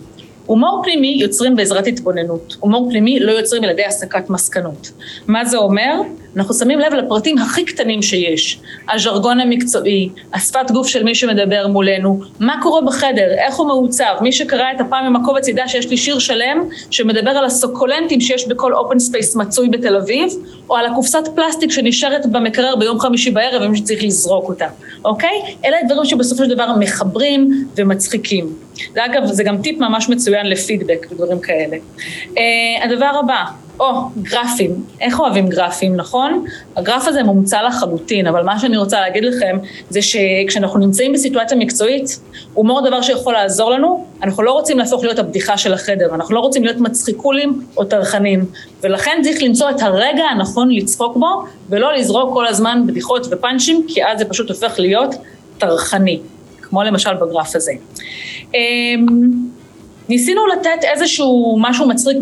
[0.47, 4.91] הומור פנימי יוצרים בעזרת התבוננות, הומור פנימי לא יוצרים על ידי הסקת מסקנות.
[5.27, 6.01] מה זה אומר?
[6.37, 8.59] אנחנו שמים לב לפרטים הכי קטנים שיש.
[8.93, 14.15] הז'רגון המקצועי, השפת גוף של מי שמדבר מולנו, מה קורה בחדר, איך הוא מעוצב.
[14.21, 18.47] מי שקרא את הפעם עם הקובץ ידע שיש לי שיר שלם שמדבר על הסוקולנטים שיש
[18.47, 20.29] בכל open space מצוי בתל אביב,
[20.69, 24.67] או על הקופסת פלסטיק שנשארת במקרר ביום חמישי בערב ומי שצריך לזרוק אותה,
[25.05, 25.41] אוקיי?
[25.65, 28.53] אלה הדברים שבסופו של דבר מחברים ומצחיקים.
[28.95, 31.77] ואגב, זה גם טיפ ממש מצוין לפידבק ודברים כאלה.
[32.25, 32.39] Uh,
[32.83, 33.43] הדבר הבא,
[33.79, 33.85] או,
[34.21, 34.71] גרפים.
[35.01, 36.45] איך אוהבים גרפים, נכון?
[36.75, 39.57] הגרף הזה מומצא לחלוטין, אבל מה שאני רוצה להגיד לכם
[39.89, 42.19] זה שכשאנחנו נמצאים בסיטואציה מקצועית,
[42.53, 46.39] הומור דבר שיכול לעזור לנו, אנחנו לא רוצים להפוך להיות הבדיחה של החדר, אנחנו לא
[46.39, 48.45] רוצים להיות מצחיקולים או טרחנים,
[48.83, 54.05] ולכן צריך למצוא את הרגע הנכון לצחוק בו, ולא לזרוק כל הזמן בדיחות ופאנצ'ים, כי
[54.05, 55.15] אז זה פשוט הופך להיות
[55.57, 56.19] טרחני,
[56.61, 57.71] כמו למשל בגרף הזה.
[60.09, 62.17] ניסינו לתת איזשהו משהו מצחיק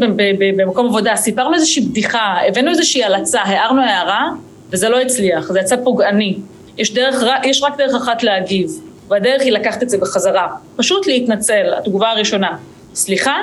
[0.58, 4.30] במקום עבודה, סיפרנו איזושהי בדיחה, הבאנו איזושהי הלצה, הערנו הערה,
[4.70, 6.38] וזה לא הצליח, זה יצא פוגעני.
[6.78, 8.70] יש, דרך, יש רק דרך אחת להגיב,
[9.10, 10.48] והדרך היא לקחת את זה בחזרה.
[10.76, 12.58] פשוט להתנצל, התגובה הראשונה.
[12.96, 13.36] סליחה,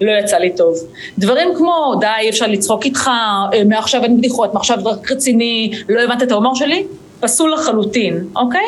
[0.00, 0.74] לא יצא לי טוב.
[1.18, 3.10] דברים כמו, די, אפשר לצחוק איתך,
[3.52, 6.86] אה, מעכשיו אין בדיחות, מעכשיו רק רציני, לא הבנת את ההומור שלי,
[7.22, 8.66] פסול לחלוטין, אוקיי?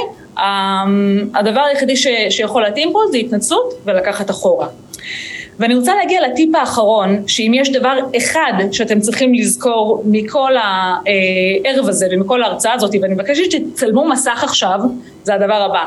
[1.35, 4.69] הדבר היחידי ש, שיכול להתאים פה זה התנצלות ולקחת אחורה.
[5.59, 12.07] ואני רוצה להגיע לטיפ האחרון, שאם יש דבר אחד שאתם צריכים לזכור מכל הערב הזה
[12.13, 14.79] ומכל ההרצאה הזאת, ואני מבקשת שתצלמו מסך עכשיו,
[15.23, 15.85] זה הדבר הבא.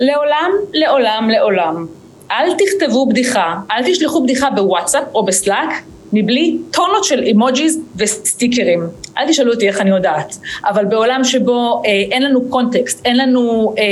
[0.00, 1.86] לעולם, לעולם, לעולם,
[2.30, 5.70] אל תכתבו בדיחה, אל תשלחו בדיחה בוואטסאפ או בסלאק
[6.12, 8.80] מבלי טונות של אימוג'יז וסטיקרים.
[9.18, 13.74] אל תשאלו אותי איך אני יודעת, אבל בעולם שבו אה, אין לנו קונטקסט, אין לנו
[13.78, 13.84] אה,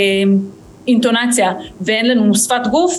[0.89, 2.93] אינטונציה ואין לנו שפת גוף,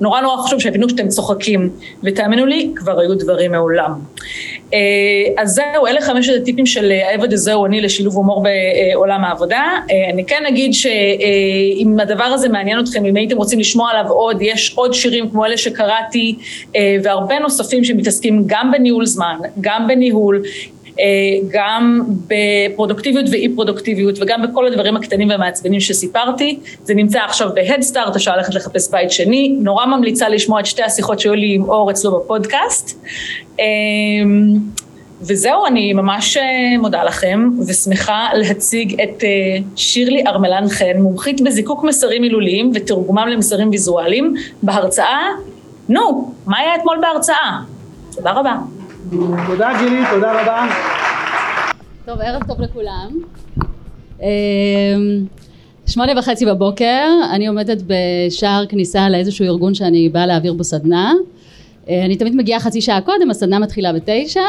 [0.00, 1.70] נורא נורא חשוב שיבינו שאתם צוחקים,
[2.04, 3.92] ותאמינו לי, כבר היו דברים מעולם.
[4.74, 4.78] אה,
[5.38, 9.62] אז זהו, אלה חמשת הטיפים של העבד הזה הוא אני לשילוב הומור בעולם העבודה.
[9.90, 14.36] אה, אני כן אגיד שאם הדבר הזה מעניין אתכם, אם הייתם רוצים לשמוע עליו עוד,
[14.40, 16.34] יש עוד שירים כמו אלה שקראתי,
[16.76, 20.79] אה, והרבה נוספים שמתעסקים גם בניהול זמן, גם בניהול, אה,
[21.48, 26.58] גם בפרודוקטיביות ואי פרודוקטיביות וגם בכל הדברים הקטנים והמעצבנים שסיפרתי.
[26.84, 29.56] זה נמצא עכשיו בהדסטארט, אפשר ללכת לחפש בית שני.
[29.60, 33.04] נורא ממליצה לשמוע את שתי השיחות שהיו לי עם אור אצלו בפודקאסט.
[33.60, 33.64] אה,
[35.22, 39.24] וזהו, אני ממש אה, מודה לכם ושמחה להציג את
[39.76, 45.28] שירלי ארמלן חן, מומחית בזיקוק מסרים מילוליים ותרגומם למסרים ויזואליים, בהרצאה,
[45.88, 47.58] נו, מה היה אתמול בהרצאה?
[48.16, 48.79] תודה רבה.
[49.46, 50.66] תודה גילי, תודה רבה.
[52.06, 53.10] טוב, ערב טוב לכולם.
[54.22, 54.26] אמ,
[55.86, 61.12] שמונה וחצי בבוקר, אני עומדת בשער כניסה לאיזשהו ארגון שאני באה להעביר בו סדנה.
[61.88, 64.40] אה, אני תמיד מגיעה חצי שעה קודם, הסדנה מתחילה בתשע,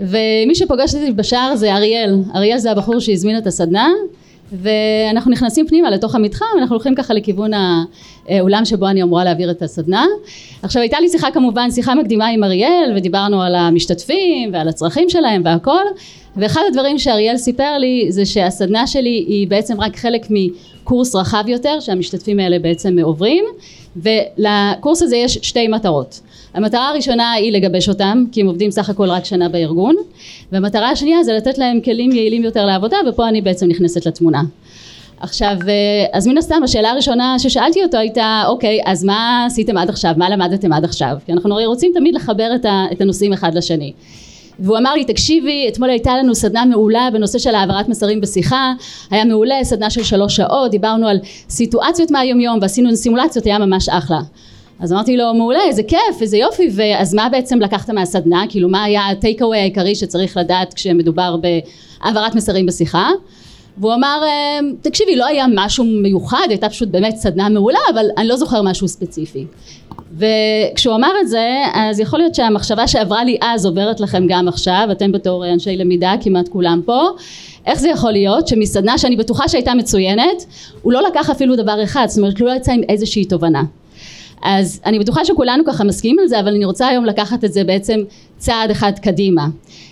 [0.00, 2.16] ומי שפוגש אותי בשער זה אריאל.
[2.34, 3.88] אריאל זה הבחור שהזמין את הסדנה,
[4.52, 7.50] ואנחנו נכנסים פנימה לתוך המתחם, אנחנו הולכים ככה לכיוון
[8.28, 10.06] האולם שבו אני אמורה להעביר את הסדנה.
[10.62, 15.42] עכשיו הייתה לי שיחה כמובן, שיחה מקדימה עם אריאל, ודיברנו על המשתתפים ועל הצרכים שלהם
[15.44, 15.82] והכל,
[16.36, 21.80] ואחד הדברים שאריאל סיפר לי זה שהסדנה שלי היא בעצם רק חלק מקורס רחב יותר
[21.80, 23.44] שהמשתתפים האלה בעצם עוברים,
[23.96, 26.20] ולקורס הזה יש שתי מטרות.
[26.54, 29.96] המטרה הראשונה היא לגבש אותם כי הם עובדים סך הכל רק שנה בארגון.
[30.52, 34.42] והמטרה השנייה זה לתת להם כלים יעילים יותר לעבודה ופה אני בעצם נכנסת לתמונה.
[35.20, 35.56] עכשיו
[36.12, 40.14] אז מן הסתם השאלה הראשונה ששאלתי אותו הייתה אוקיי אז מה עשיתם עד עכשיו?
[40.16, 41.16] מה למדתם עד עכשיו?
[41.26, 42.50] כי אנחנו הרי רוצים תמיד לחבר
[42.92, 43.92] את הנושאים אחד לשני.
[44.58, 48.72] והוא אמר לי תקשיבי אתמול הייתה לנו סדנה מעולה בנושא של העברת מסרים בשיחה.
[49.10, 53.88] היה מעולה סדנה של שלוש שעות דיברנו על סיטואציות מהיום יום ועשינו סימולציות היה ממש
[53.88, 54.20] אחלה
[54.84, 56.68] אז אמרתי לו מעולה איזה כיף איזה יופי.
[56.72, 58.44] ואז מה בעצם לקחת מהסדנה?
[58.48, 63.10] כאילו מה היה הטייק אווי העיקרי שצריך לדעת כשמדובר בהעברת מסרים בשיחה?
[63.78, 68.28] והוא אמר אמ, תקשיבי לא היה משהו מיוחד הייתה פשוט באמת סדנה מעולה אבל אני
[68.28, 69.46] לא זוכר משהו ספציפי.
[70.18, 74.88] וכשהוא אמר את זה אז יכול להיות שהמחשבה שעברה לי אז עוברת לכם גם עכשיו
[74.92, 77.08] אתם בתור אנשי למידה כמעט כולם פה.
[77.66, 80.44] איך זה יכול להיות שמסדנה שאני בטוחה שהייתה מצוינת
[80.82, 82.06] הוא לא לקח אפילו דבר אחד?
[82.08, 83.62] זאת אומרת הוא לא יצא עם איזושהי תובנה
[84.42, 87.64] אז אני בטוחה שכולנו ככה מסכימים על זה אבל אני רוצה היום לקחת את זה
[87.64, 88.00] בעצם
[88.38, 89.46] צעד אחד קדימה.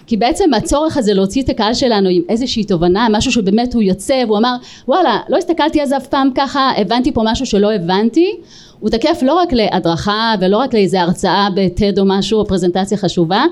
[0.07, 4.22] כי בעצם הצורך הזה להוציא את הקהל שלנו עם איזושהי תובנה משהו שבאמת הוא יוצא
[4.26, 4.57] והוא אמר
[4.88, 8.37] וואלה לא הסתכלתי על זה אף פעם ככה הבנתי פה משהו שלא הבנתי
[8.83, 13.45] הוא תקף לא רק להדרכה ולא רק לאיזה הרצאה בטד או משהו או פרזנטציה חשובה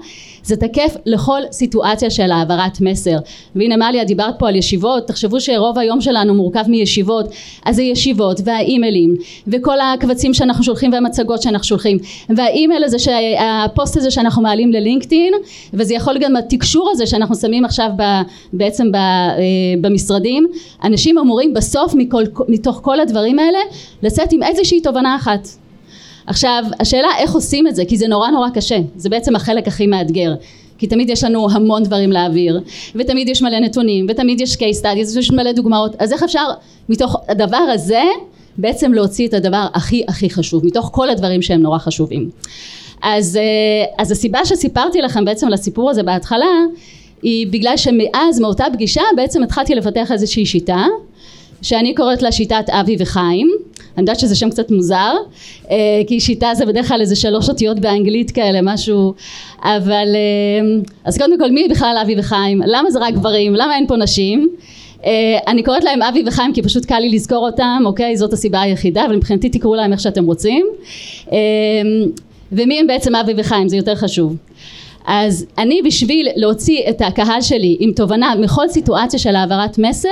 [0.43, 3.17] זה תקף לכל סיטואציה של העברת מסר.
[3.55, 5.07] והנה מליה דיברת פה על ישיבות.
[5.07, 7.27] תחשבו שרוב היום שלנו מורכב מישיבות.
[7.65, 9.15] אז זה ישיבות והאימיילים
[9.47, 11.99] וכל הקבצים שאנחנו שולחים והמצגות שאנחנו שולחים.
[12.37, 15.35] והאימייל הזה שהפוסט הזה שאנחנו מעלים ללינקדאין
[15.75, 18.03] וזה יכול גם התקשור הזה שאנחנו שמים עכשיו ב,
[18.53, 19.41] בעצם ב, אה,
[19.81, 20.47] במשרדים.
[20.85, 23.59] אנשים אמורים בסוף מכל, מתוך כל הדברים האלה
[24.03, 25.49] לצאת עם איזושהי תובנה אחת.
[26.27, 28.79] עכשיו השאלה איך עושים את זה כי זה נורא נורא קשה.
[28.97, 30.35] זה בעצם החלק הכי מאתגר.
[30.79, 32.61] כי תמיד יש לנו המון דברים להעביר
[32.95, 35.97] ותמיד יש מלא נתונים ותמיד יש case studies ויש מלא דוגמאות.
[35.99, 36.45] אז איך אפשר
[36.89, 38.03] מתוך הדבר הזה
[38.59, 42.31] בעצם להוציא את הדבר הכי הכי חשוב מתוך כל הדברים שהם נורא חשובים?
[43.03, 46.47] אז, אה, אז הסיבה שסיפרתי לכם בעצם על הסיפור הזה בהתחלה
[47.23, 50.85] היא בגלל שמאז מאותה פגישה בעצם התחלתי לפתח איזושהי שיטה
[51.63, 53.51] שאני קוראת לה שיטת אבי וחיים
[53.97, 55.13] אני יודעת שזה שם קצת מוזר
[55.71, 55.77] אה,
[56.07, 59.15] כי שיטה זה בדרך כלל איזה שלוש אותיות באנגלית כאלה משהו
[59.63, 62.63] אבל אה, אז קודם כל מי בכלל אבי וחיים?
[62.67, 63.55] למה זה רק גברים?
[63.55, 64.49] למה אין פה נשים?
[65.05, 68.17] אה, אני קוראת להם אבי וחיים כי פשוט קל לי לזכור אותם אוקיי?
[68.17, 70.67] זאת הסיבה היחידה אבל מבחינתי תקראו להם איך שאתם רוצים.
[72.53, 73.69] ומי הם בעצם אבי וחיים?
[73.69, 74.37] זה יותר חשוב
[75.07, 80.09] אז אני בשביל להוציא את הקהל שלי עם תובנה מכל סיטואציה של העברת מסר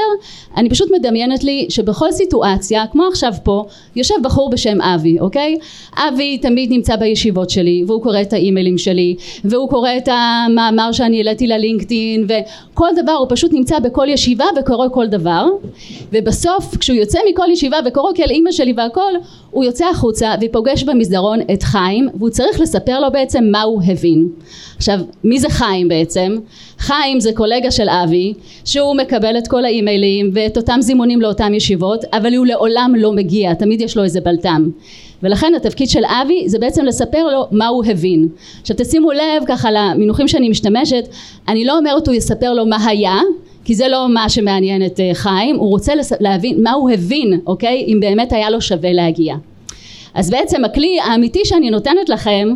[0.56, 3.64] אני פשוט מדמיינת לי שבכל סיטואציה כמו עכשיו פה
[3.96, 5.56] יושב בחור בשם אבי אוקיי?
[5.96, 11.16] אבי תמיד נמצא בישיבות שלי והוא קורא את האימיילים שלי והוא קורא את המאמר שאני
[11.16, 15.46] העליתי ללינקדאין וכל דבר הוא פשוט נמצא בכל ישיבה וקורא כל דבר.
[16.12, 19.12] ובסוף כשהוא יוצא מכל ישיבה וקורא כאל אימא שלי והכל
[19.50, 24.28] הוא יוצא החוצה ופוגש במסדרון את חיים והוא צריך לספר לו בעצם מה הוא הבין
[24.78, 26.36] עכשיו מי זה חיים בעצם?
[26.78, 32.04] חיים זה קולגה של אבי שהוא מקבל את כל האימיילים ואת אותם זימונים לאותן ישיבות
[32.12, 34.68] אבל הוא לעולם לא מגיע תמיד יש לו איזה בלטם.
[35.22, 38.28] ולכן התפקיד של אבי זה בעצם לספר לו מה הוא הבין.
[38.60, 41.08] עכשיו תשימו לב ככה למינוחים שאני משתמשת
[41.48, 43.20] אני לא אומרת הוא יספר לו מה היה
[43.64, 47.84] כי זה לא מה שמעניין את אה, חיים הוא רוצה להבין מה הוא הבין אוקיי?
[47.88, 49.36] אם באמת היה לו שווה להגיע.
[50.14, 52.48] אז בעצם הכלי האמיתי שאני נותנת לכם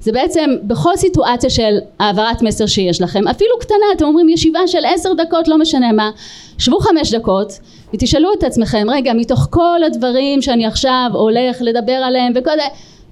[0.00, 4.84] זה בעצם בכל סיטואציה של העברת מסר שיש לכם אפילו קטנה אתם אומרים ישיבה של
[4.84, 6.10] עשר דקות לא משנה מה
[6.58, 7.58] שבו חמש דקות
[7.94, 12.62] ותשאלו את עצמכם רגע מתוך כל הדברים שאני עכשיו הולך לדבר עליהם וכל זה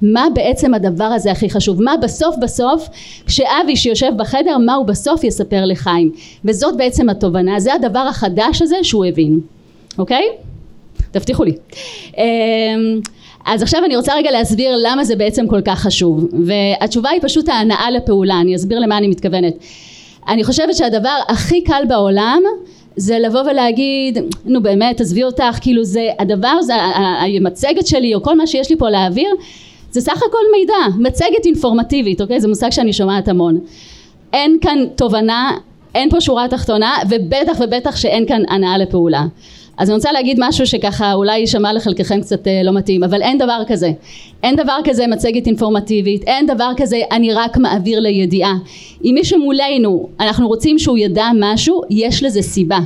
[0.02, 1.82] מה בעצם הדבר הזה הכי חשוב?
[1.82, 2.88] מה בסוף בסוף
[3.26, 6.12] כשאבי שיושב בחדר מה הוא בסוף יספר לחיים?
[6.44, 9.40] וזאת בעצם התובנה זה הדבר החדש הזה שהוא הבין.
[9.98, 10.28] אוקיי?
[11.10, 11.52] תבטיחו לי.
[12.18, 13.00] אמ,
[13.48, 16.28] אז עכשיו אני רוצה רגע להסביר למה זה בעצם כל כך חשוב.
[16.46, 18.40] והתשובה היא פשוט ההנאה לפעולה.
[18.40, 19.54] אני אסביר למה אני מתכוונת.
[20.28, 22.42] אני חושבת שהדבר הכי קל בעולם
[22.96, 25.58] זה לבוא ולהגיד נו באמת עזבי אותך.
[25.60, 26.74] כאילו זה הדבר זה
[27.36, 29.30] המצגת שלי או כל מה שיש לי פה להעביר
[29.90, 32.40] זה סך הכל מידע מצגת אינפורמטיבית אוקיי?
[32.40, 33.58] זה מושג שאני שומעת המון.
[34.32, 35.50] אין כאן תובנה
[35.94, 39.24] אין פה שורה תחתונה ובטח ובטח שאין כאן הנאה לפעולה
[39.78, 43.38] אז אני רוצה להגיד משהו שככה אולי יישמע לחלקכם קצת אה, לא מתאים אבל אין
[43.38, 43.90] דבר כזה.
[44.42, 48.54] אין דבר כזה מצגת אינפורמטיבית אין דבר כזה אני רק מעביר לידיעה.
[49.04, 52.78] אם מישהו מולנו אנחנו רוצים שהוא ידע משהו יש לזה סיבה.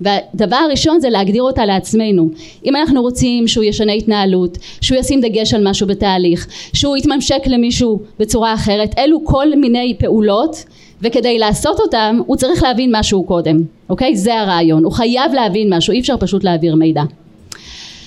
[0.00, 2.28] והדבר הראשון זה להגדיר אותה לעצמנו.
[2.64, 8.00] אם אנחנו רוצים שהוא ישנה התנהלות שהוא ישים דגש על משהו בתהליך שהוא יתממשק למישהו
[8.18, 10.64] בצורה אחרת אלו כל מיני פעולות
[11.02, 13.56] וכדי לעשות אותם הוא צריך להבין משהו קודם
[13.88, 14.16] אוקיי?
[14.16, 14.84] זה הרעיון.
[14.84, 17.02] הוא חייב להבין משהו אי אפשר פשוט להעביר מידע.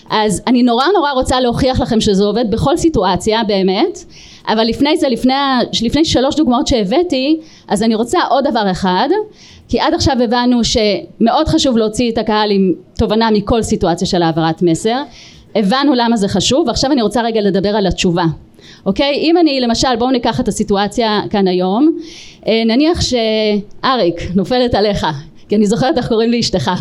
[0.10, 4.04] אז אני נורא נורא רוצה להוכיח לכם שזה עובד בכל סיטואציה באמת
[4.48, 5.34] אבל לפני זה לפני,
[5.82, 9.10] לפני שלוש דוגמאות שהבאתי אז אני רוצה עוד דבר אחד
[9.70, 14.62] כי עד עכשיו הבנו שמאוד חשוב להוציא את הקהל עם תובנה מכל סיטואציה של העברת
[14.62, 15.04] מסר.
[15.56, 18.24] הבנו למה זה חשוב ועכשיו אני רוצה רגע לדבר על התשובה
[18.86, 19.16] אוקיי?
[19.16, 21.98] אם אני למשל בואו ניקח את הסיטואציה כאן היום.
[22.48, 25.06] אה, נניח שאריק נופלת עליך
[25.50, 26.72] כי אני זוכרת איך קוראים לאשתך.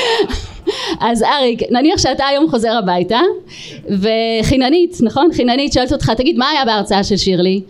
[1.00, 3.20] אז אריק נניח שאתה היום חוזר הביתה
[3.84, 5.30] וחיננית נכון?
[5.32, 7.60] חיננית שואלת אותך תגיד מה היה בהרצאה של שירלי?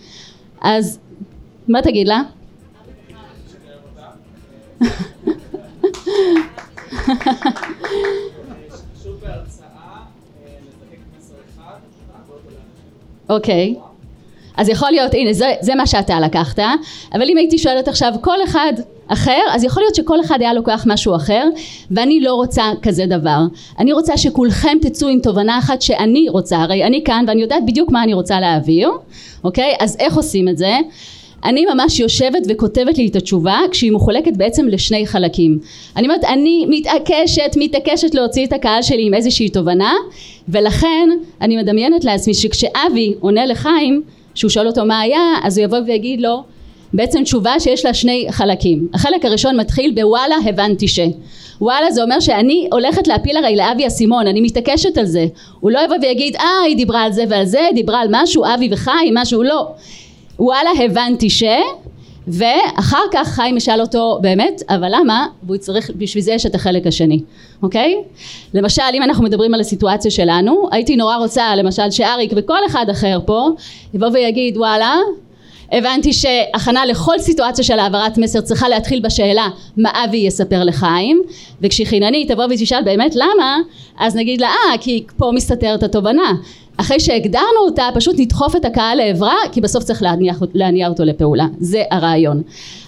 [0.61, 0.99] אז
[1.69, 2.23] מה תגיד לה?
[13.31, 13.75] אוקיי.
[14.57, 16.59] אז יכול להיות הנה זה, זה מה שאתה לקחת
[17.15, 18.73] אבל אם הייתי שואלת עכשיו כל אחד
[19.09, 21.45] אחר אז יכול להיות שכל אחד היה לוקח משהו אחר
[21.91, 23.41] ואני לא רוצה כזה דבר.
[23.79, 26.59] אני רוצה שכולכם תצאו עם תובנה אחת שאני רוצה.
[26.59, 28.91] הרי אני כאן ואני יודעת בדיוק מה אני רוצה להעביר
[29.45, 29.75] אוקיי?
[29.81, 30.79] אז איך עושים את זה
[31.45, 35.59] אני ממש יושבת וכותבת לי את התשובה כשהיא מחולקת בעצם לשני חלקים.
[35.97, 39.93] אני אומרת אני מתעקשת מתעקשת להוציא את הקהל שלי עם איזושהי תובנה
[40.49, 41.09] ולכן
[41.41, 44.03] אני מדמיינת לעצמי שכשאבי עונה לחיים
[44.35, 46.43] שהוא שואל אותו מה היה אז הוא יבוא ויגיד לו
[46.93, 50.99] בעצם תשובה שיש לה שני חלקים החלק הראשון מתחיל בוואלה הבנתי ש
[51.61, 55.27] וואלה זה אומר שאני הולכת להפיל הרי לאבי אסימון אני מתעקשת על זה.
[55.61, 58.69] הוא לא יבוא ויגיד אה היא דיברה על זה ועל זה דיברה על משהו אבי
[58.73, 59.67] וחיים משהו לא
[60.41, 61.43] וואלה הבנתי ש
[62.29, 64.63] ואחר כך חיים ישאל אותו באמת?
[64.69, 65.27] אבל למה?
[65.43, 67.21] והוא צריך בשביל זה יש את החלק השני
[67.63, 67.95] אוקיי?
[68.55, 73.19] למשל אם אנחנו מדברים על הסיטואציה שלנו הייתי נורא רוצה למשל שאריק וכל אחד אחר
[73.27, 73.49] פה
[73.95, 74.97] יבוא ויגיד וואלה
[75.73, 81.23] הבנתי שהכנה לכל סיטואציה של העברת מסר צריכה להתחיל בשאלה מה אבי יספר לחיים?
[81.61, 83.59] וכשחיננית תבוא ותשאל באמת למה?
[83.99, 86.33] אז נגיד לה אה כי פה מסתתרת התובנה
[86.81, 91.47] אחרי שהגדרנו אותה פשוט נדחוף את הקהל לעברה כי בסוף צריך להניע, להניע אותו לפעולה.
[91.59, 92.43] זה הרעיון.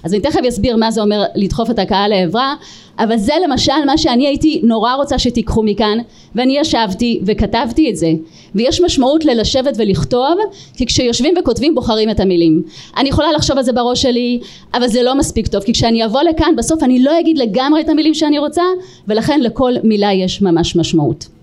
[0.04, 2.54] אז אני תכף אסביר מה זה אומר לדחוף את הקהל לעברה
[2.98, 5.98] אבל זה למשל מה שאני הייתי נורא רוצה שתיקחו מכאן
[6.34, 8.12] ואני ישבתי וכתבתי את זה.
[8.54, 10.38] ויש משמעות ללשבת ולכתוב
[10.76, 12.62] כי כשיושבים וכותבים בוחרים את המילים.
[12.96, 14.40] אני יכולה לחשוב על זה בראש שלי
[14.74, 17.88] אבל זה לא מספיק טוב כי כשאני אבוא לכאן בסוף אני לא אגיד לגמרי את
[17.88, 18.62] המילים שאני רוצה
[19.08, 21.41] ולכן לכל מילה יש ממש משמעות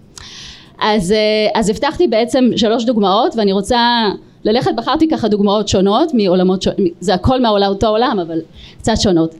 [0.80, 4.10] אז, אה, אז הבטחתי בעצם שלוש דוגמאות ואני רוצה
[4.44, 8.40] ללכת בחרתי ככה דוגמאות שונות מעולמות שונות זה הכל מאותו עולם אבל
[8.78, 9.36] קצת שונות.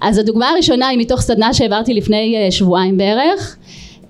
[0.00, 3.56] אז הדוגמה הראשונה היא מתוך סדנה שהעברתי לפני אה, שבועיים בערך.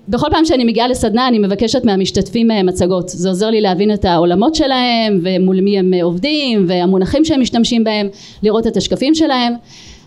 [0.07, 3.09] בכל פעם שאני מגיעה לסדנה אני מבקשת מהמשתתפים אה, מצגות.
[3.09, 8.09] זה עוזר לי להבין את העולמות שלהם ומול מי הם עובדים והמונחים שהם משתמשים בהם
[8.43, 9.53] לראות את השקפים שלהם.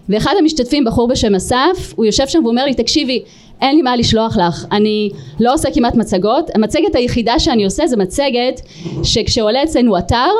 [0.08, 3.22] ואחד המשתתפים בחור בשם אסף הוא יושב שם ואומר לי תקשיבי
[3.60, 4.64] אין לי מה לשלוח לך.
[4.72, 6.50] אני לא עושה כמעט מצגות.
[6.54, 8.60] המצגת היחידה שאני עושה זה מצגת
[9.02, 10.30] שכשעולה אצלנו אתר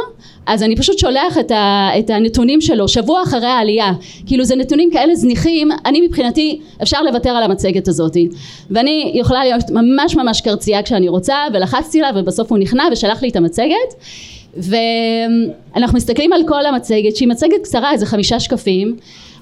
[0.49, 3.93] אז אני פשוט שולח את, ה, את הנתונים שלו שבוע אחרי העלייה.
[4.27, 5.69] כאילו זה נתונים כאלה זניחים.
[5.87, 8.17] אני מבחינתי אפשר לוותר על המצגת הזאת.
[8.71, 13.29] ואני יכולה להיות ממש ממש קרצייה כשאני רוצה ולחצתי לה ובסוף הוא נכנע ושלח לי
[13.29, 13.95] את המצגת
[14.57, 18.97] ואנחנו מסתכלים על כל המצגת שהיא מצגת קצרה איזה חמישה שקפים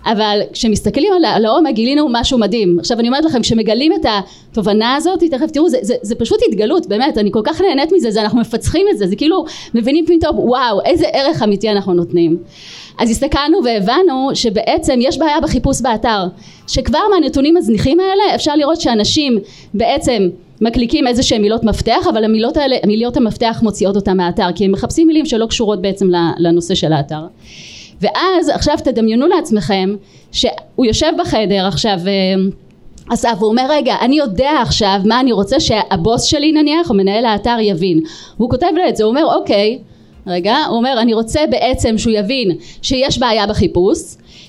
[0.06, 2.78] אבל כשמסתכלים על העומק גילינו משהו מדהים.
[2.78, 4.06] עכשיו אני אומרת לכם כשמגלים את
[4.52, 8.10] התובנה הזאת תכף תראו זה, זה, זה פשוט התגלות באמת אני כל כך נהנית מזה
[8.10, 9.44] זה אנחנו מפצחים את זה זה כאילו
[9.74, 12.36] מבינים פתאום וואו איזה ערך אמיתי אנחנו נותנים.
[12.98, 16.24] אז הסתכלנו והבנו שבעצם יש בעיה בחיפוש באתר
[16.66, 19.38] שכבר מהנתונים הזניחים האלה אפשר לראות שאנשים
[19.74, 20.28] בעצם
[20.60, 24.72] מקליקים איזה שהם מילות מפתח אבל המילות האלה מילות המפתח מוציאות אותם מהאתר כי הם
[24.72, 27.26] מחפשים מילים שלא קשורות בעצם לנושא של האתר.
[28.00, 29.96] ואז עכשיו תדמיינו לעצמכם
[30.32, 32.12] שהוא יושב בחדר עכשיו אה,
[33.14, 37.24] אסף הוא אומר רגע אני יודע עכשיו מה אני רוצה שהבוס שלי נניח או מנהל
[37.24, 38.00] האתר יבין.
[38.38, 39.78] והוא כותב לו את זה הוא אומר אוקיי
[40.26, 40.56] רגע.
[40.68, 43.98] הוא אומר אני רוצה בעצם שהוא יבין שיש בעיה בחיפוש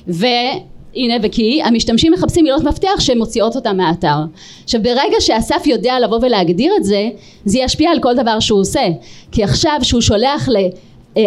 [0.08, 0.26] ו...
[0.96, 4.18] הנה וכי המשתמשים מחפשים מילות מפתח שהן מוציאות אותם מהאתר.
[4.64, 7.10] עכשיו ברגע שאסף יודע לבוא ולהגדיר את זה
[7.46, 8.88] זה ישפיע על כל דבר שהוא עושה.
[9.32, 10.68] כי עכשיו שהוא שולח אה,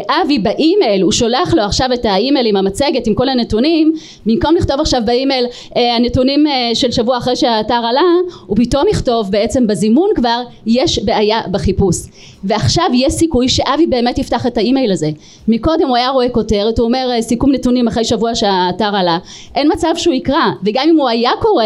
[0.08, 3.92] אבי באימייל הוא שולח לו עכשיו את האימייל עם המצגת עם כל הנתונים
[4.26, 8.00] במקום לכתוב עכשיו באימייל אה, הנתונים אה, של שבוע אחרי שהאתר עלה
[8.46, 11.96] הוא פתאום יכתוב בעצם בזימון כבר יש בעיה בחיפוש
[12.44, 15.10] ועכשיו יש סיכוי שאבי באמת יפתח את האימייל הזה.
[15.48, 19.18] מקודם הוא היה רואה כותרת הוא אומר סיכום נתונים אחרי שבוע שהאתר עלה
[19.54, 21.64] אין מצב שהוא יקרא וגם אם הוא היה קורא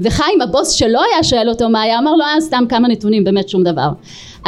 [0.00, 3.48] וחיים הבוס שלו היה שואל אותו מה היה אמר לו אה סתם כמה נתונים באמת
[3.48, 3.88] שום דבר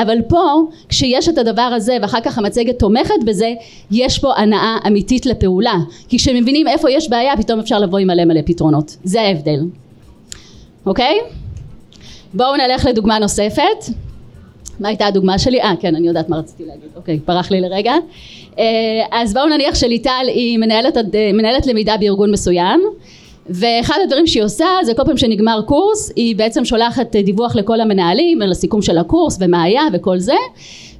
[0.03, 3.53] אבל פה כשיש את הדבר הזה ואחר כך המצגת תומכת בזה
[3.91, 5.75] יש פה הנאה אמיתית לפעולה.
[6.09, 8.97] כי כשמבינים איפה יש בעיה פתאום אפשר לבוא עם מלא מלא פתרונות.
[9.05, 9.61] זה ההבדל.
[10.87, 11.19] אוקיי?
[12.35, 13.85] בואו נלך לדוגמה נוספת.
[14.81, 15.63] מה הייתה הדוגמה שלי?
[15.63, 16.89] אה כן אני יודעת מה רציתי להגיד.
[16.97, 17.95] אוקיי פרח לי לרגע.
[18.59, 18.65] אה,
[19.13, 20.97] אז בואו נניח שליטל היא מנהלת,
[21.35, 22.81] מנהלת למידה בארגון מסוים
[23.49, 28.43] ואחד הדברים שהיא עושה זה כל פעם שנגמר קורס היא בעצם שולחת דיווח לכל המנהלים
[28.43, 30.35] על הסיכום של הקורס ומה היה וכל זה.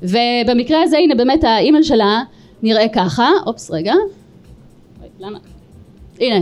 [0.03, 2.23] ובמקרה הזה הנה באמת האימייל שלה
[2.63, 3.29] נראה ככה.
[3.47, 3.95] אופס רגע.
[5.21, 5.39] למה?
[6.21, 6.41] הנה.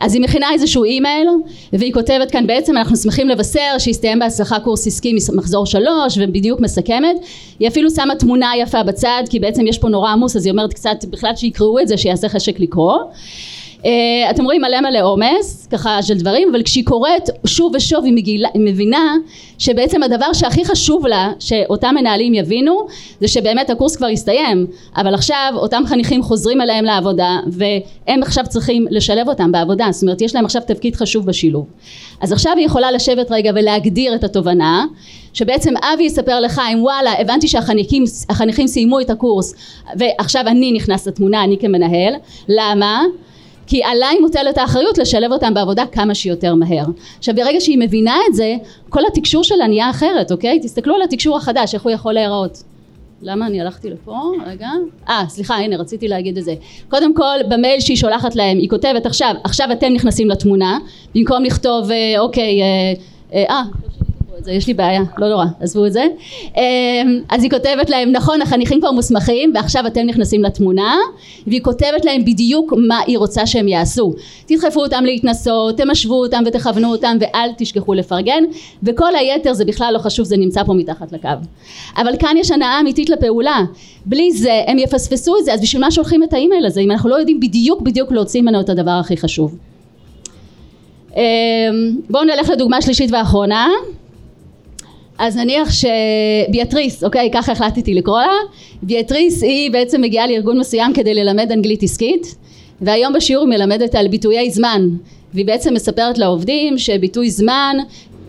[0.00, 1.28] אז היא מכינה איזשהו אימייל
[1.72, 7.16] והיא כותבת כאן בעצם אנחנו שמחים לבשר שהסתיים בהצלחה קורס עסקי מחזור שלוש ובדיוק מסכמת.
[7.58, 10.72] היא אפילו שמה תמונה יפה בצד כי בעצם יש פה נורא עמוס אז היא אומרת
[10.72, 12.98] קצת בכלל שיקראו את זה שיעשה חשק לקרוא
[14.30, 18.48] אתם רואים מלא מלא עומס ככה של דברים אבל כשהיא קוראת שוב ושוב היא, מגילה,
[18.54, 19.14] היא מבינה
[19.58, 22.86] שבעצם הדבר שהכי חשוב לה שאותם מנהלים יבינו
[23.20, 24.66] זה שבאמת הקורס כבר הסתיים.
[24.96, 29.86] אבל עכשיו אותם חניכים חוזרים אליהם לעבודה והם עכשיו צריכים לשלב אותם בעבודה.
[29.90, 31.66] זאת אומרת יש להם עכשיו תפקיד חשוב בשילוב.
[32.20, 34.84] אז עכשיו היא יכולה לשבת רגע ולהגדיר את התובנה
[35.32, 39.54] שבעצם אבי יספר לחיים וואלה הבנתי שהחניכים סיימו את הקורס
[39.96, 42.14] ועכשיו אני נכנס לתמונה אני כמנהל.
[42.48, 43.02] למה?
[43.66, 46.84] כי עליי מוטלת האחריות לשלב אותם בעבודה כמה שיותר מהר.
[47.18, 48.54] עכשיו ברגע שהיא מבינה את זה,
[48.88, 50.60] כל התקשור שלה נהיה אחרת, אוקיי?
[50.62, 52.62] תסתכלו על התקשור החדש, איך הוא יכול להיראות.
[53.22, 54.20] למה אני הלכתי לפה?
[54.46, 54.68] רגע.
[55.08, 56.54] אה, סליחה, הנה, רציתי להגיד את זה.
[56.88, 60.78] קודם כל, במייל שהיא שולחת להם, היא כותבת עכשיו, עכשיו אתם נכנסים לתמונה,
[61.14, 62.92] במקום לכתוב, אה, אוקיי, אה,
[63.32, 63.62] אה, אה
[64.38, 66.06] את זה, יש לי בעיה, לא נורא, עזבו את זה.
[66.56, 70.96] אמ, אז היא כותבת להם, נכון, החניכים כבר מוסמכים ועכשיו אתם נכנסים לתמונה,
[71.46, 74.12] והיא כותבת להם בדיוק מה היא רוצה שהם יעשו.
[74.46, 78.44] תדחפו אותם להתנסות, תמשבו אותם ותכוונו אותם ואל תשכחו לפרגן,
[78.82, 81.28] וכל היתר זה בכלל לא חשוב, זה נמצא פה מתחת לקו.
[81.96, 83.60] אבל כאן יש הנאה אמיתית לפעולה.
[84.06, 87.10] בלי זה הם יפספסו את זה, אז בשביל מה שולחים את האימייל הזה, אם אנחנו
[87.10, 89.56] לא יודעים בדיוק בדיוק להוציא ממנו את הדבר הכי חשוב.
[91.16, 91.22] אמ,
[92.10, 93.68] בואו נלך לדוגמה שלישית ואחרונה.
[95.18, 98.38] אז נניח שביאטריס, אוקיי, ככה החלטתי לקרוא לה,
[98.82, 102.36] ביאטריס היא בעצם מגיעה לארגון מסוים כדי ללמד אנגלית עסקית,
[102.80, 104.88] והיום בשיעור היא מלמדת על ביטויי זמן,
[105.34, 107.76] והיא בעצם מספרת לעובדים שביטוי זמן,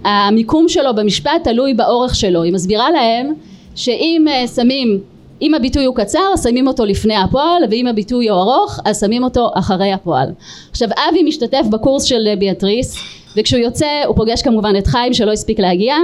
[0.03, 3.33] המיקום שלו במשפט תלוי באורך שלו, היא מסבירה להם
[3.75, 4.99] שאם אה, שמים
[5.41, 9.49] אם הביטוי הוא קצר שמים אותו לפני הפועל ואם הביטוי הוא ארוך אז שמים אותו
[9.53, 10.29] אחרי הפועל.
[10.71, 12.95] עכשיו אבי משתתף בקורס של ביאטריס
[13.37, 15.95] וכשהוא יוצא הוא פוגש כמובן את חיים שלא הספיק להגיע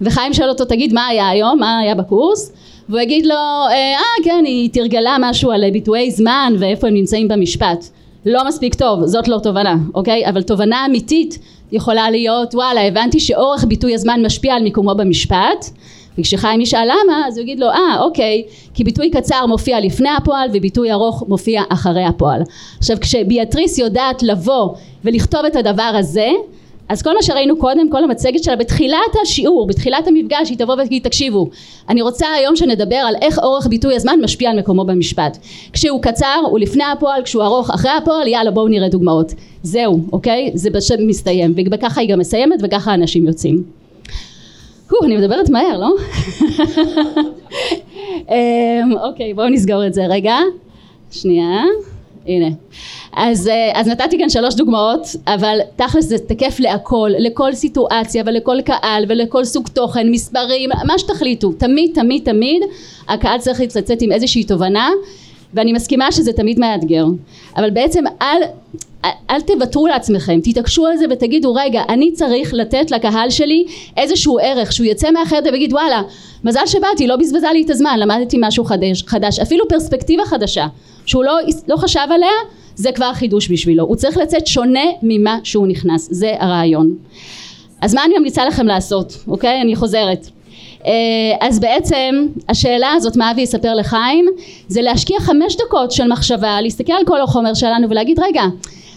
[0.00, 1.58] וחיים שואל אותו תגיד מה היה היום?
[1.58, 2.52] מה היה בקורס?
[2.88, 7.28] והוא יגיד לו אה, אה כן היא תרגלה משהו על ביטויי זמן ואיפה הם נמצאים
[7.28, 7.84] במשפט.
[8.26, 10.28] לא מספיק טוב זאת לא תובנה אוקיי?
[10.28, 11.38] אבל תובנה אמיתית
[11.72, 15.66] יכולה להיות וואלה הבנתי שאורך ביטוי הזמן משפיע על מיקומו במשפט.
[16.18, 18.42] וכשחיים ישאל למה אז הוא יגיד לו אה אוקיי
[18.74, 22.42] כי ביטוי קצר מופיע לפני הפועל וביטוי ארוך מופיע אחרי הפועל.
[22.78, 24.74] עכשיו כשביאטריס יודעת לבוא
[25.04, 26.28] ולכתוב את הדבר הזה
[26.88, 31.02] אז כל מה שראינו קודם, כל המצגת שלה בתחילת השיעור, בתחילת המפגש, היא תבוא ותגיד
[31.02, 31.48] תקשיבו,
[31.88, 35.38] אני רוצה היום שנדבר על איך אורך ביטוי הזמן משפיע על מקומו במשפט.
[35.72, 39.32] כשהוא קצר הוא לפני הפועל, כשהוא ארוך אחרי הפועל, יאללה בואו נראה דוגמאות.
[39.62, 40.50] זהו, אוקיי?
[40.54, 43.62] זה בשם מסתיים, וככה היא גם מסיימת וככה אנשים יוצאים.
[44.90, 45.88] הו, אני מדברת מהר, לא?
[48.30, 50.36] אמ, אוקיי, בואו נסגור את זה רגע.
[51.10, 51.62] שנייה.
[52.26, 52.48] הנה.
[53.12, 58.60] אז, אה, אז נתתי כאן שלוש דוגמאות, אבל תכלס זה תקף להכל, לכל סיטואציה ולכל
[58.60, 61.52] קהל ולכל סוג תוכן, מספרים, מה שתחליטו.
[61.52, 62.62] תמיד, תמיד, תמיד
[63.08, 64.90] הקהל צריך לצאת עם איזושהי תובנה,
[65.56, 67.04] ואני מסכימה שזה תמיד מאתגר.
[67.56, 68.42] אבל בעצם אל,
[69.30, 73.64] אל תוותרו לעצמכם, תתעקשו על זה ותגידו רגע אני צריך לתת לקהל שלי
[73.96, 76.02] איזשהו ערך שהוא יצא מהחדר ויגיד וואלה
[76.44, 79.38] מזל שבאתי לא בזבזה לי את הזמן למדתי משהו חדש, חדש.
[79.38, 80.66] אפילו פרספקטיבה חדשה
[81.06, 81.38] שהוא לא,
[81.68, 82.32] לא חשב עליה
[82.74, 83.84] זה כבר חידוש בשבילו.
[83.84, 86.94] הוא צריך לצאת שונה ממה שהוא נכנס זה הרעיון.
[87.80, 89.60] אז מה אני ממליצה לכם לעשות אוקיי?
[89.60, 90.26] אני חוזרת
[91.40, 94.26] אז בעצם השאלה הזאת מה אבי יספר לחיים
[94.68, 98.42] זה להשקיע חמש דקות של מחשבה להסתכל על כל החומר שלנו ולהגיד רגע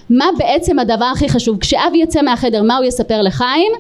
[0.10, 1.58] מה בעצם הדבר הכי חשוב?
[1.58, 3.72] כשאבי יצא מהחדר מה הוא יספר לחיים?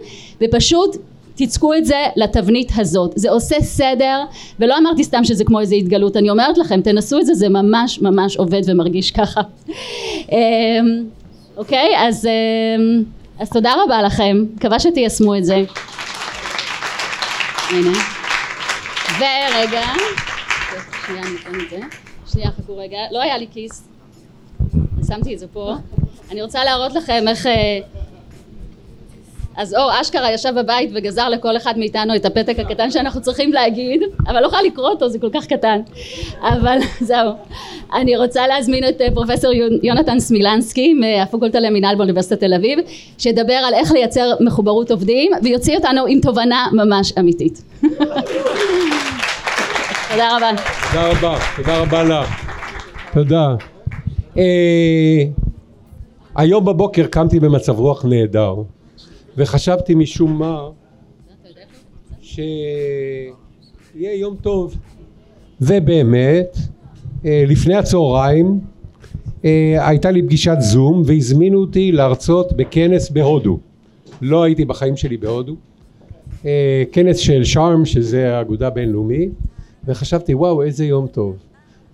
[0.42, 0.96] ופשוט
[1.36, 3.12] תצקו את זה לתבנית הזאת.
[3.16, 4.24] זה עושה סדר
[4.60, 8.02] ולא אמרתי סתם שזה כמו איזה התגלות אני אומרת לכם תנסו את זה זה ממש
[8.02, 9.42] ממש עובד ומרגיש ככה.
[10.32, 10.38] אמ,
[11.58, 11.98] אוקיי?
[11.98, 13.04] אז, אמ,
[13.40, 14.46] אז תודה רבה לכם.
[14.56, 15.64] מקווה שתיישמו את זה
[17.70, 17.98] הנה.
[19.20, 19.84] ורגע
[21.06, 21.80] שנייה אני אתן את זה.
[22.32, 22.98] שנייה חכו רגע.
[23.12, 23.88] לא היה לי כיס.
[25.08, 25.76] שמתי את זה פה.
[26.32, 27.80] אני רוצה להראות לכם איך אה,
[29.60, 34.02] אז אור אשכרה ישב בבית וגזר לכל אחד מאיתנו את הפתק הקטן שאנחנו צריכים להגיד
[34.28, 35.82] אבל לא יכולה לקרוא אותו זה כל כך קטן.
[36.42, 36.78] אבל
[37.10, 37.32] זהו.
[37.94, 39.52] אני רוצה להזמין את אה, פרופסור
[39.84, 42.80] יונתן סמילנסקי מהפקולטה למינהל באוניברסיטת תל אביב
[43.18, 47.62] שידבר על איך לייצר מחוברות עובדים ויוציא אותנו עם תובנה ממש אמיתית.
[50.12, 50.50] תודה רבה.
[50.92, 52.46] תודה רבה תודה רבה לך.
[53.14, 53.56] תודה.
[54.38, 55.24] אה,
[56.36, 58.56] היום בבוקר קמתי במצב רוח נהדר
[59.40, 60.70] וחשבתי משום מה
[62.22, 63.24] שיהיה
[63.98, 64.76] יום טוב.
[65.62, 66.58] ובאמת
[67.26, 68.60] אה, לפני הצהריים
[69.46, 73.60] אה, הייתה לי פגישת זום והזמינו אותי להרצות בכנס בהודו.
[74.22, 75.56] לא הייתי בחיים שלי בהודו.
[76.46, 79.32] אה, כנס של שרם שזה האגודה בינלאומית
[79.86, 81.36] וחשבתי וואו איזה יום טוב.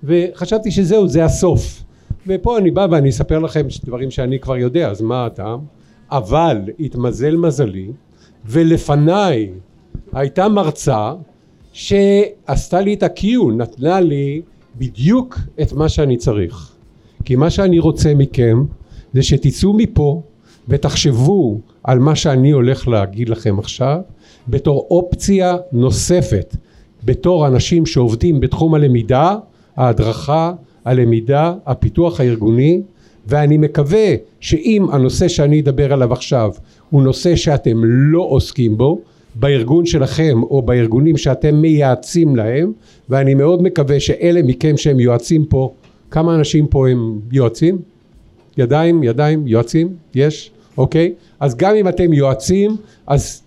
[0.03, 1.83] וחשבתי שזהו זה הסוף.
[2.27, 5.74] ופה אני בא ואני אספר לכם דברים שאני כבר יודע, אז מה הטעם?
[6.11, 7.91] אבל התמזל מזלי,
[8.45, 9.49] ולפניי
[10.13, 11.13] הייתה מרצה
[11.73, 13.23] שעשתה לי את ה-Q,
[13.57, 14.41] נתנה לי
[14.77, 16.71] בדיוק את מה שאני צריך.
[17.25, 18.63] כי מה שאני רוצה מכם
[19.13, 20.21] זה שתצאו מפה
[20.67, 23.97] ותחשבו על מה שאני הולך להגיד לכם עכשיו
[24.47, 26.55] בתור אופציה נוספת,
[27.03, 29.35] בתור אנשים שעובדים בתחום הלמידה,
[29.75, 30.53] ההדרכה,
[30.85, 32.81] הלמידה, הפיתוח הארגוני,
[33.27, 36.51] ואני מקווה שאם הנושא שאני אדבר עליו עכשיו
[36.89, 38.99] הוא נושא שאתם לא עוסקים בו,
[39.35, 42.71] בארגון שלכם או בארגונים שאתם מייעצים להם,
[43.09, 45.73] ואני מאוד מקווה שאלה מכם שהם יועצים פה,
[46.11, 47.77] כמה אנשים פה הם יועצים?
[48.57, 49.89] ידיים, ידיים, יועצים?
[50.15, 50.51] יש?
[50.77, 51.13] אוקיי?
[51.39, 52.75] אז גם אם אתם יועצים,
[53.07, 53.41] אז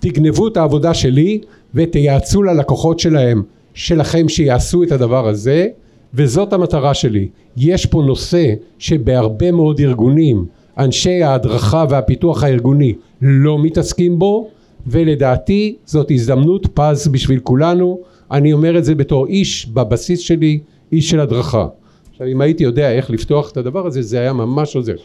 [0.00, 1.40] תגנבו את העבודה שלי
[1.74, 3.42] ותייעצו ללקוחות שלהם,
[3.74, 5.68] שלכם שיעשו את הדבר הזה,
[6.14, 7.28] וזאת המטרה שלי.
[7.56, 10.46] יש פה נושא שבהרבה מאוד ארגונים
[10.78, 14.48] אנשי ההדרכה והפיתוח הארגוני לא מתעסקים בו,
[14.86, 18.00] ולדעתי זאת הזדמנות פז בשביל כולנו.
[18.30, 20.60] אני אומר את זה בתור איש בבסיס שלי,
[20.92, 21.66] איש של הדרכה.
[22.10, 24.96] עכשיו אם הייתי יודע איך לפתוח את הדבר הזה זה היה ממש עוזר.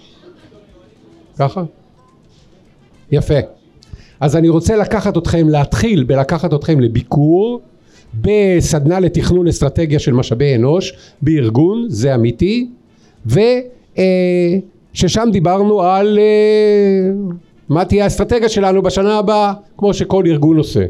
[1.38, 1.64] ככה?
[3.12, 3.40] יפה.
[4.20, 7.62] אז אני רוצה לקחת אתכם, להתחיל בלקחת אתכם לביקור
[8.22, 12.68] בסדנה לתכנון אסטרטגיה של משאבי אנוש בארגון, זה אמיתי,
[13.26, 14.00] וששם
[15.32, 17.12] דיברנו על אה,
[17.70, 20.86] מה תהיה האסטרטגיה שלנו בשנה הבאה, כמו שכל ארגון עושה.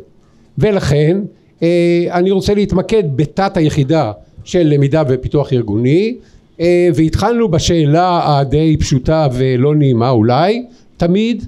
[0.58, 1.18] ולכן
[1.64, 4.12] אה, אני רוצה להתמקד בתת היחידה
[4.44, 6.16] של למידה ופיתוח ארגוני,
[6.60, 10.66] אה, והתחלנו בשאלה הדי פשוטה ולא נעימה אולי,
[10.98, 11.48] תמיד אה,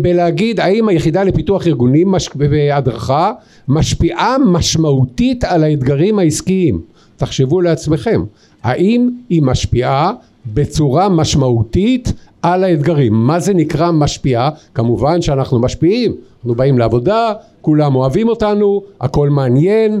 [0.00, 3.32] בלהגיד האם היחידה לפיתוח ארגונים והדרכה
[3.68, 6.80] משפיעה משמעותית על האתגרים העסקיים.
[7.16, 8.22] תחשבו לעצמכם,
[8.62, 10.12] האם היא משפיעה
[10.54, 13.12] בצורה משמעותית על האתגרים.
[13.12, 14.50] מה זה נקרא משפיעה?
[14.74, 20.00] כמובן שאנחנו משפיעים, אנחנו באים לעבודה, כולם אוהבים אותנו, הכל מעניין,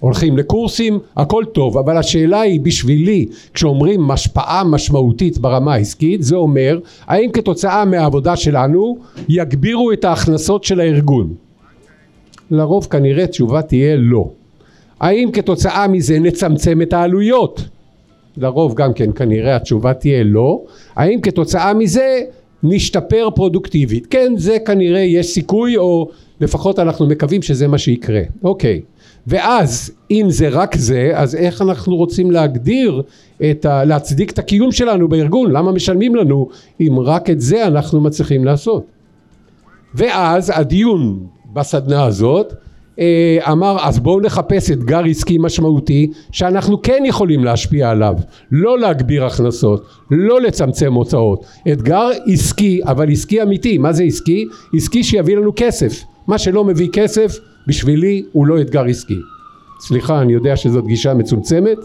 [0.00, 6.78] הולכים לקורסים, הכל טוב, אבל השאלה היא בשבילי, כשאומרים השפעה משמעותית ברמה העסקית, זה אומר
[7.06, 11.34] האם כתוצאה מהעבודה שלנו יגבירו את ההכנסות של הארגון?
[12.50, 14.28] לרוב כנראה תשובה תהיה לא.
[15.00, 17.62] האם כתוצאה מזה נצמצם את העלויות?
[18.36, 20.60] לרוב גם כן כנראה התשובה תהיה לא.
[20.96, 22.20] האם כתוצאה מזה
[22.62, 24.06] נשתפר פרודוקטיבית?
[24.06, 26.08] כן, זה כנראה יש סיכוי או
[26.40, 28.20] לפחות אנחנו מקווים שזה מה שיקרה.
[28.42, 28.80] אוקיי.
[29.26, 33.02] ואז אם זה רק זה אז איך אנחנו רוצים להגדיר
[33.50, 33.84] את ה...
[33.84, 35.50] להצדיק את הקיום שלנו בארגון?
[35.50, 36.48] למה משלמים לנו?
[36.80, 38.84] אם רק את זה אנחנו מצליחים לעשות.
[39.94, 42.54] ואז הדיון בסדנה הזאת
[42.98, 48.14] אה, אמר אז בואו נחפש אתגר עסקי משמעותי שאנחנו כן יכולים להשפיע עליו.
[48.52, 51.46] לא להגביר הכנסות לא לצמצם הוצאות.
[51.72, 53.78] אתגר עסקי אבל עסקי אמיתי.
[53.78, 54.46] מה זה עסקי?
[54.74, 56.04] עסקי שיביא לנו כסף.
[56.26, 57.38] מה שלא מביא כסף
[57.68, 59.18] בשבילי הוא לא אתגר עסקי.
[59.80, 61.78] סליחה, אני יודע שזאת גישה מצומצמת.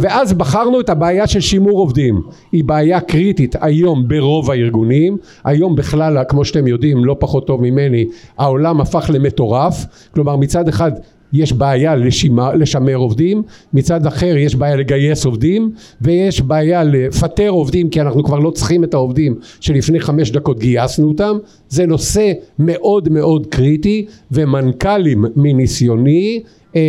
[0.00, 2.22] ואז בחרנו את הבעיה של שימור עובדים.
[2.52, 5.16] היא בעיה קריטית היום ברוב הארגונים.
[5.44, 8.06] היום בכלל, כמו שאתם יודעים, לא פחות טוב ממני,
[8.38, 9.86] העולם הפך למטורף.
[10.14, 10.92] כלומר, מצד אחד
[11.32, 17.90] יש בעיה לשימה, לשמר עובדים, מצד אחר יש בעיה לגייס עובדים ויש בעיה לפטר עובדים
[17.90, 23.08] כי אנחנו כבר לא צריכים את העובדים שלפני חמש דקות גייסנו אותם, זה נושא מאוד
[23.08, 26.42] מאוד קריטי ומנכ"לים מניסיוני
[26.76, 26.80] אה,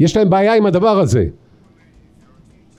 [0.00, 1.24] יש להם בעיה עם הדבר הזה.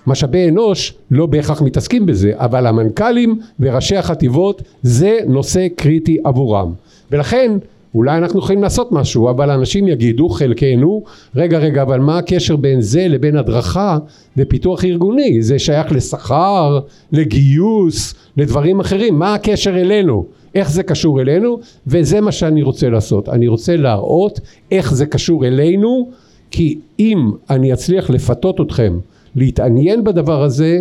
[0.07, 6.73] משאבי אנוש לא בהכרח מתעסקים בזה אבל המנכ"לים וראשי החטיבות זה נושא קריטי עבורם.
[7.11, 7.51] ולכן
[7.95, 11.03] אולי אנחנו יכולים לעשות משהו אבל אנשים יגידו חלקנו
[11.35, 13.97] רגע רגע אבל מה הקשר בין זה לבין הדרכה
[14.37, 15.41] ופיתוח ארגוני?
[15.41, 16.79] זה שייך לשכר
[17.11, 19.19] לגיוס לדברים אחרים.
[19.19, 20.25] מה הקשר אלינו?
[20.55, 21.59] איך זה קשור אלינו?
[21.87, 23.29] וזה מה שאני רוצה לעשות.
[23.29, 24.39] אני רוצה להראות
[24.71, 26.09] איך זה קשור אלינו
[26.51, 28.99] כי אם אני אצליח לפתות אתכם
[29.35, 30.79] להתעניין בדבר הזה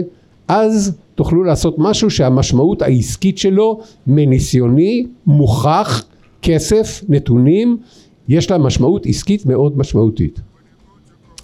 [0.48, 6.04] אז תוכלו לעשות משהו שהמשמעות העסקית שלו מניסיוני מוכח
[6.42, 7.76] כסף, נתונים,
[8.28, 10.40] יש לה משמעות עסקית מאוד משמעותית.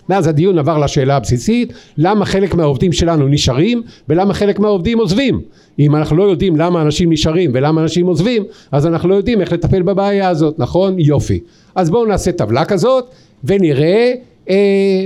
[0.08, 5.40] ואז הדיון עבר לשאלה הבסיסית למה חלק מהעובדים שלנו נשארים ולמה חלק מהעובדים עוזבים?
[5.78, 9.52] אם אנחנו לא יודעים למה אנשים נשארים ולמה אנשים עוזבים אז אנחנו לא יודעים איך
[9.52, 10.94] לטפל בבעיה הזאת נכון?
[10.98, 11.40] יופי.
[11.74, 13.04] אז בואו נעשה טבלה כזאת
[13.44, 14.14] ונראה
[14.48, 14.56] אה,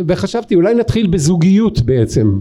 [0.07, 2.41] וחשבתי אולי נתחיל בזוגיות בעצם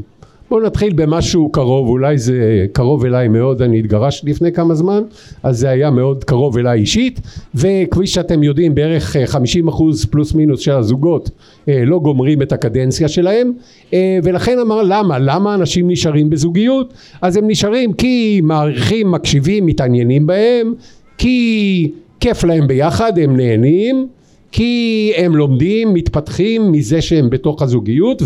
[0.49, 5.03] בואו נתחיל במשהו קרוב, אולי זה קרוב אליי מאוד, אני התגרשתי לפני כמה זמן,
[5.43, 7.19] אז זה היה מאוד קרוב אליי אישית,
[7.55, 11.29] וכפי שאתם יודעים בערך 50 אחוז פלוס מינוס של הזוגות
[11.69, 13.51] אה, לא גומרים את הקדנציה שלהם,
[13.93, 15.19] אה, ולכן אמר למה?
[15.19, 16.93] למה אנשים נשארים בזוגיות?
[17.21, 20.73] אז הם נשארים כי מעריכים, מקשיבים, מתעניינים בהם,
[21.17, 24.07] כי כיף להם ביחד, הם נהנים,
[24.51, 28.21] כי הם לומדים, מתפתחים מזה שהם בתוך הזוגיות,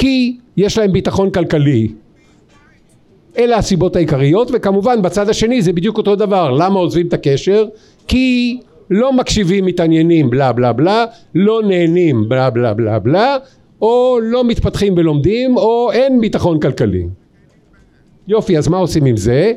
[0.00, 1.88] וכי יש להם ביטחון כלכלי.
[3.38, 6.50] אלה הסיבות העיקריות, וכמובן בצד השני זה בדיוק אותו דבר.
[6.50, 7.64] למה עוזבים את הקשר?
[8.08, 8.58] כי
[8.90, 13.36] לא מקשיבים, מתעניינים, בלה בלה בלה, לא נהנים, בלה בלה בלה בלה,
[13.82, 17.06] או לא מתפתחים ולומדים, או אין ביטחון כלכלי.
[18.28, 19.52] יופי, אז מה עושים עם זה?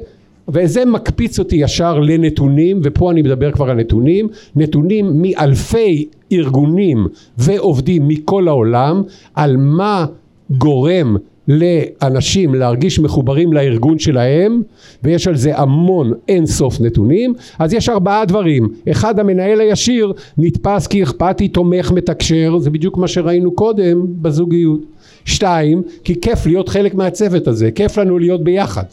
[0.47, 8.07] וזה מקפיץ אותי ישר לנתונים, ופה אני מדבר כבר על נתונים, נתונים מאלפי ארגונים ועובדים
[8.07, 9.03] מכל העולם,
[9.35, 10.05] על מה
[10.51, 11.15] גורם
[11.47, 14.61] לאנשים להרגיש מחוברים לארגון שלהם
[15.03, 20.87] ויש על זה המון אין סוף נתונים אז יש ארבעה דברים אחד המנהל הישיר נתפס
[20.87, 24.79] כאכפתי תומך מתקשר זה בדיוק מה שראינו קודם בזוגיות
[25.25, 28.85] שתיים כי כיף להיות חלק מהצוות הזה כיף לנו להיות ביחד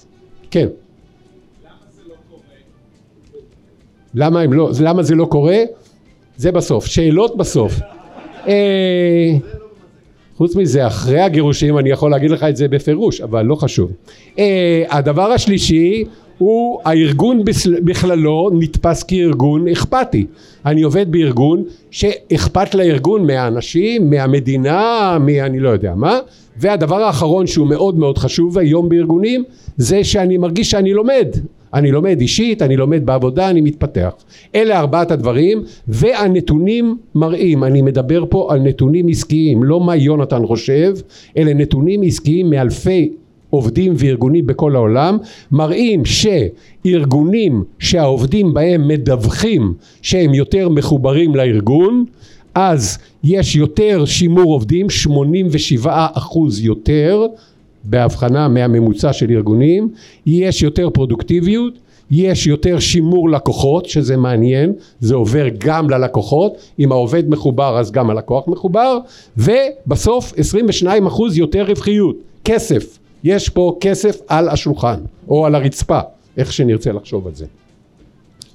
[0.51, 0.67] כן
[4.15, 5.59] למה, הם לא, למה זה לא קורה?
[6.37, 6.87] זה בסוף.
[6.87, 7.81] שאלות בסוף.
[10.41, 13.91] חוץ מזה, אחרי הגירושים אני יכול להגיד לך את זה בפירוש, אבל לא חשוב.
[14.39, 16.05] אה, הדבר השלישי
[16.39, 17.45] הוא הארגון
[17.85, 20.27] בכללו נתפס כארגון אכפתי.
[20.67, 26.19] אני עובד בארגון שאכפת לארגון מהאנשים, מהמדינה, מאני לא יודע מה.
[26.57, 29.45] והדבר האחרון שהוא מאוד מאוד חשוב היום בארגונים
[29.77, 31.29] זה שאני מרגיש שאני לומד.
[31.75, 34.11] אני לומד אישית, אני לומד בעבודה, אני מתפתח.
[34.55, 40.95] אלה ארבעת הדברים והנתונים מראים, אני מדבר פה על נתונים עסקיים, לא מה יונתן חושב,
[41.37, 43.13] אלה נתונים עסקיים מאלפי
[43.51, 45.19] עובדים וארגונים בכל העולם
[45.53, 52.05] מראים שארגונים שהעובדים בהם מדווחים שהם יותר מחוברים לארגון
[52.55, 57.27] אז יש יותר שימור עובדים 87 אחוז יותר
[57.85, 59.89] בהבחנה מהממוצע של ארגונים,
[60.27, 61.75] יש יותר פרודוקטיביות,
[62.11, 68.11] יש יותר שימור לקוחות שזה מעניין, זה עובר גם ללקוחות, אם העובד מחובר אז גם
[68.11, 68.99] הלקוח מחובר,
[69.37, 76.01] ובסוף 22 אחוז יותר רווחיות, כסף, יש פה כסף על השולחן או על הרצפה,
[76.37, 77.47] איך שנרצה לחשוב על זה.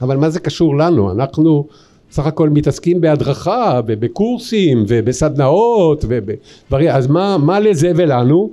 [0.01, 1.11] אבל מה זה קשור לנו?
[1.11, 1.65] אנחנו
[2.11, 8.49] סך הכל מתעסקים בהדרכה ובקורסים ובסדנאות ובדברים, אז מה, מה לזה ולנו?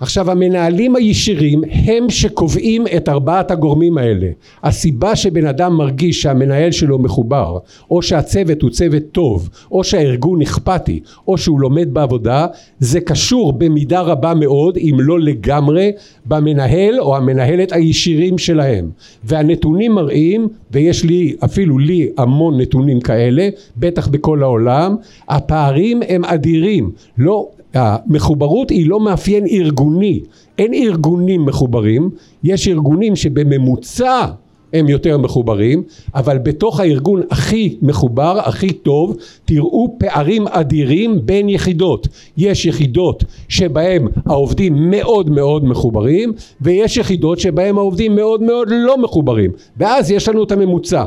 [0.00, 4.28] עכשיו המנהלים הישירים הם שקובעים את ארבעת הגורמים האלה.
[4.62, 7.58] הסיבה שבן אדם מרגיש שהמנהל שלו מחובר
[7.90, 12.46] או שהצוות הוא צוות טוב או שהארגון אכפתי או שהוא לומד בעבודה
[12.78, 15.92] זה קשור במידה רבה מאוד אם לא לגמרי
[16.26, 18.90] במנהל או המנהלת הישירים שלהם.
[19.24, 24.96] והנתונים מראים ויש לי אפילו לי המון נתונים כאלה בטח בכל העולם
[25.28, 26.90] הפערים הם אדירים.
[27.18, 30.20] לא המחוברות היא לא מאפיין ארגוני,
[30.58, 32.10] אין ארגונים מחוברים,
[32.44, 34.26] יש ארגונים שבממוצע
[34.72, 35.82] הם יותר מחוברים,
[36.14, 42.08] אבל בתוך הארגון הכי מחובר, הכי טוב, תראו פערים אדירים בין יחידות.
[42.36, 49.50] יש יחידות שבהם העובדים מאוד מאוד מחוברים, ויש יחידות שבהם העובדים מאוד מאוד לא מחוברים,
[49.76, 51.04] ואז יש לנו את הממוצע.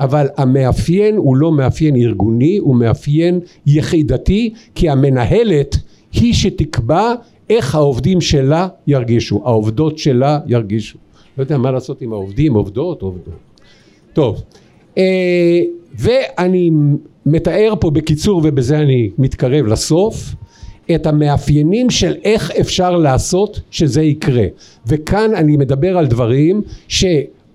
[0.00, 5.76] אבל המאפיין הוא לא מאפיין ארגוני, הוא מאפיין יחידתי, כי המנהלת
[6.12, 7.14] היא שתקבע
[7.50, 10.98] איך העובדים שלה ירגישו, העובדות שלה ירגישו.
[11.38, 13.34] לא יודע מה לעשות עם העובדים, עובדות, עובדות.
[14.12, 14.42] טוב,
[14.98, 15.60] אה,
[15.98, 16.70] ואני
[17.26, 20.34] מתאר פה בקיצור ובזה אני מתקרב לסוף
[20.94, 24.46] את המאפיינים של איך אפשר לעשות שזה יקרה
[24.86, 27.04] וכאן אני מדבר על דברים ש...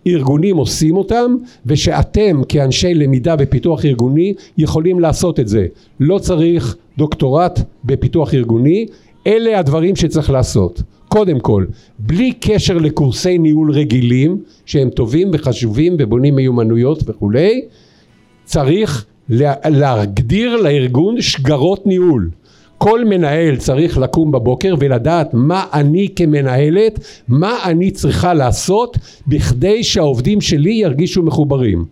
[0.07, 1.35] ארגונים עושים אותם
[1.65, 5.67] ושאתם כאנשי למידה ופיתוח ארגוני יכולים לעשות את זה
[5.99, 8.85] לא צריך דוקטורט בפיתוח ארגוני
[9.27, 11.65] אלה הדברים שצריך לעשות קודם כל
[11.99, 17.61] בלי קשר לקורסי ניהול רגילים שהם טובים וחשובים ובונים מיומנויות וכולי
[18.45, 19.05] צריך
[19.65, 22.29] להגדיר לארגון שגרות ניהול
[22.77, 30.41] כל מנהל צריך לקום בבוקר ולדעת מה אני כמנהלת, מה אני צריכה לעשות בכדי שהעובדים
[30.41, 31.85] שלי ירגישו מחוברים.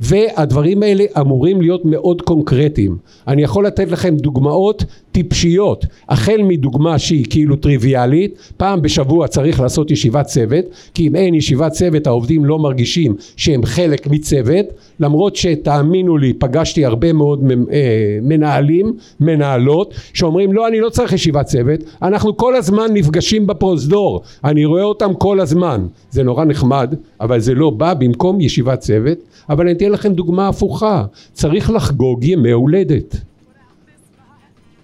[0.00, 2.96] והדברים האלה אמורים להיות מאוד קונקרטיים.
[3.28, 9.90] אני יכול לתת לכם דוגמאות טיפשיות, החל מדוגמה שהיא כאילו טריוויאלית, פעם בשבוע צריך לעשות
[9.90, 10.64] ישיבת צוות,
[10.94, 14.66] כי אם אין ישיבת צוות העובדים לא מרגישים שהם חלק מצוות,
[15.00, 21.46] למרות שתאמינו לי פגשתי הרבה מאוד אה, מנהלים, מנהלות, שאומרים לא אני לא צריך ישיבת
[21.46, 27.40] צוות, אנחנו כל הזמן נפגשים בפרוזדור, אני רואה אותם כל הזמן, זה נורא נחמד, אבל
[27.40, 29.18] זה לא בא במקום ישיבת צוות,
[29.50, 33.16] אבל אני אתן לכם דוגמה הפוכה, צריך לחגוג ימי הולדת.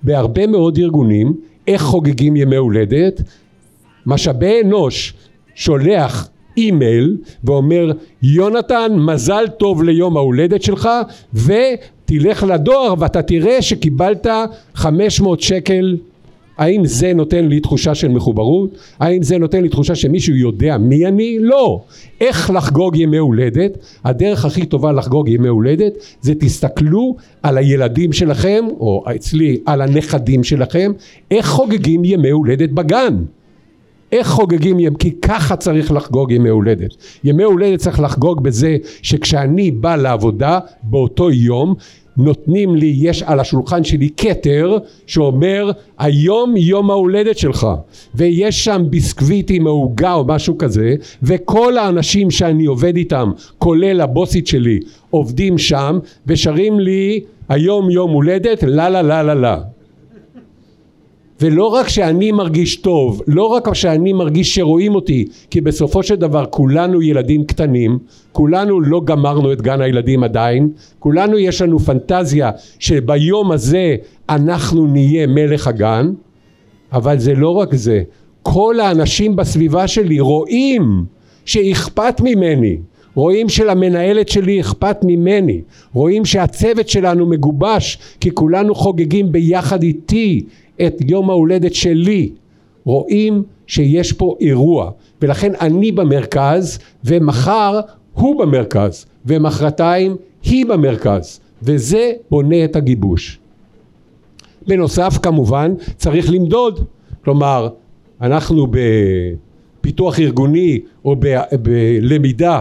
[0.03, 1.35] בהרבה מאוד ארגונים,
[1.67, 3.23] איך חוגגים ימי הולדת?
[4.07, 5.15] משאבי אנוש
[5.55, 10.89] שולח אימייל ואומר יונתן מזל טוב ליום ההולדת שלך
[11.35, 14.27] ותלך לדואר ואתה תראה שקיבלת
[14.75, 15.97] 500 שקל
[16.59, 18.71] האם זה נותן לי תחושה של מחוברות?
[18.99, 21.39] האם זה נותן לי תחושה שמישהו יודע מי אני?
[21.41, 21.81] לא.
[22.21, 23.79] איך לחגוג ימי הולדת?
[24.05, 30.45] הדרך הכי טובה לחגוג ימי הולדת זה תסתכלו על הילדים שלכם, או אצלי על הנכדים
[30.45, 30.93] שלכם,
[31.31, 33.17] איך חוגגים ימי הולדת בגן.
[34.13, 36.91] איך חוגגים ימי, כי ככה צריך לחגוג ימי הולדת.
[37.25, 41.75] ימי הולדת צריך לחגוג בזה שכשאני בא לעבודה באותו יום
[42.17, 47.67] נותנים לי, יש על השולחן שלי כתר שאומר היום יום ההולדת שלך.
[48.15, 54.47] ויש שם ביסקוויטים או עוגה או משהו כזה וכל האנשים שאני עובד איתם כולל הבוסית
[54.47, 59.61] שלי עובדים שם ושרים לי היום יום הולדת לה לה לה לה לה
[61.41, 66.45] ולא רק שאני מרגיש טוב, לא רק שאני מרגיש שרואים אותי, כי בסופו של דבר
[66.51, 67.99] כולנו ילדים קטנים,
[68.33, 73.97] כולנו לא גמרנו את גן הילדים עדיין, כולנו יש לנו פנטזיה שביום הזה
[74.29, 76.11] אנחנו נהיה מלך הגן,
[76.93, 78.03] אבל זה לא רק זה,
[78.43, 81.05] כל האנשים בסביבה שלי רואים
[81.45, 82.79] שאכפת ממני,
[83.15, 85.61] רואים שלמנהלת שלי אכפת ממני,
[85.93, 90.45] רואים שהצוות שלנו מגובש כי כולנו חוגגים ביחד איתי
[90.87, 92.31] את יום ההולדת שלי.
[92.85, 94.91] רואים שיש פה אירוע.
[95.23, 97.81] ולכן אני במרכז ומחר
[98.13, 101.41] הוא במרכז ומחרתיים היא במרכז.
[101.63, 103.39] וזה בונה את הגיבוש.
[104.67, 106.85] בנוסף כמובן צריך למדוד.
[107.25, 107.69] כלומר
[108.21, 108.67] אנחנו
[109.81, 111.17] בפיתוח ארגוני או
[111.63, 112.61] בלמידה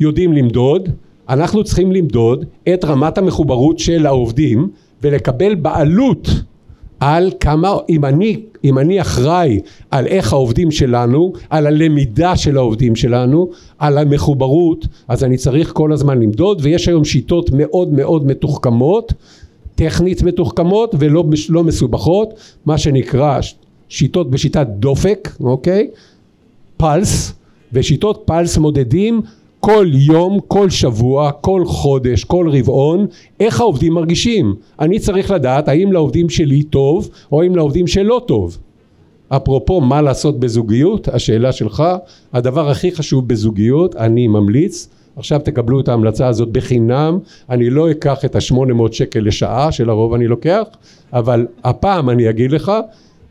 [0.00, 0.88] יודעים למדוד.
[1.28, 2.44] אנחנו צריכים למדוד
[2.74, 4.68] את רמת המחוברות של העובדים
[5.02, 6.28] ולקבל בעלות
[7.00, 12.96] על כמה, אם אני, אם אני אחראי על איך העובדים שלנו, על הלמידה של העובדים
[12.96, 19.12] שלנו, על המחוברות, אז אני צריך כל הזמן למדוד, ויש היום שיטות מאוד מאוד מתוחכמות,
[19.74, 22.34] טכנית מתוחכמות ולא לא מסובכות,
[22.66, 23.40] מה שנקרא
[23.88, 25.90] שיטות בשיטת דופק, אוקיי?
[26.76, 27.32] פלס,
[27.72, 29.20] ושיטות פלס מודדים
[29.60, 33.06] כל יום, כל שבוע, כל חודש, כל רבעון,
[33.40, 34.54] איך העובדים מרגישים.
[34.80, 38.58] אני צריך לדעת האם לעובדים שלי טוב או האם לעובדים שלא טוב.
[39.28, 41.82] אפרופו מה לעשות בזוגיות, השאלה שלך,
[42.32, 47.18] הדבר הכי חשוב בזוגיות, אני ממליץ, עכשיו תקבלו את ההמלצה הזאת בחינם,
[47.50, 50.62] אני לא אקח את השמונה מאות שקל לשעה שלרוב אני לוקח,
[51.12, 52.72] אבל הפעם אני אגיד לך,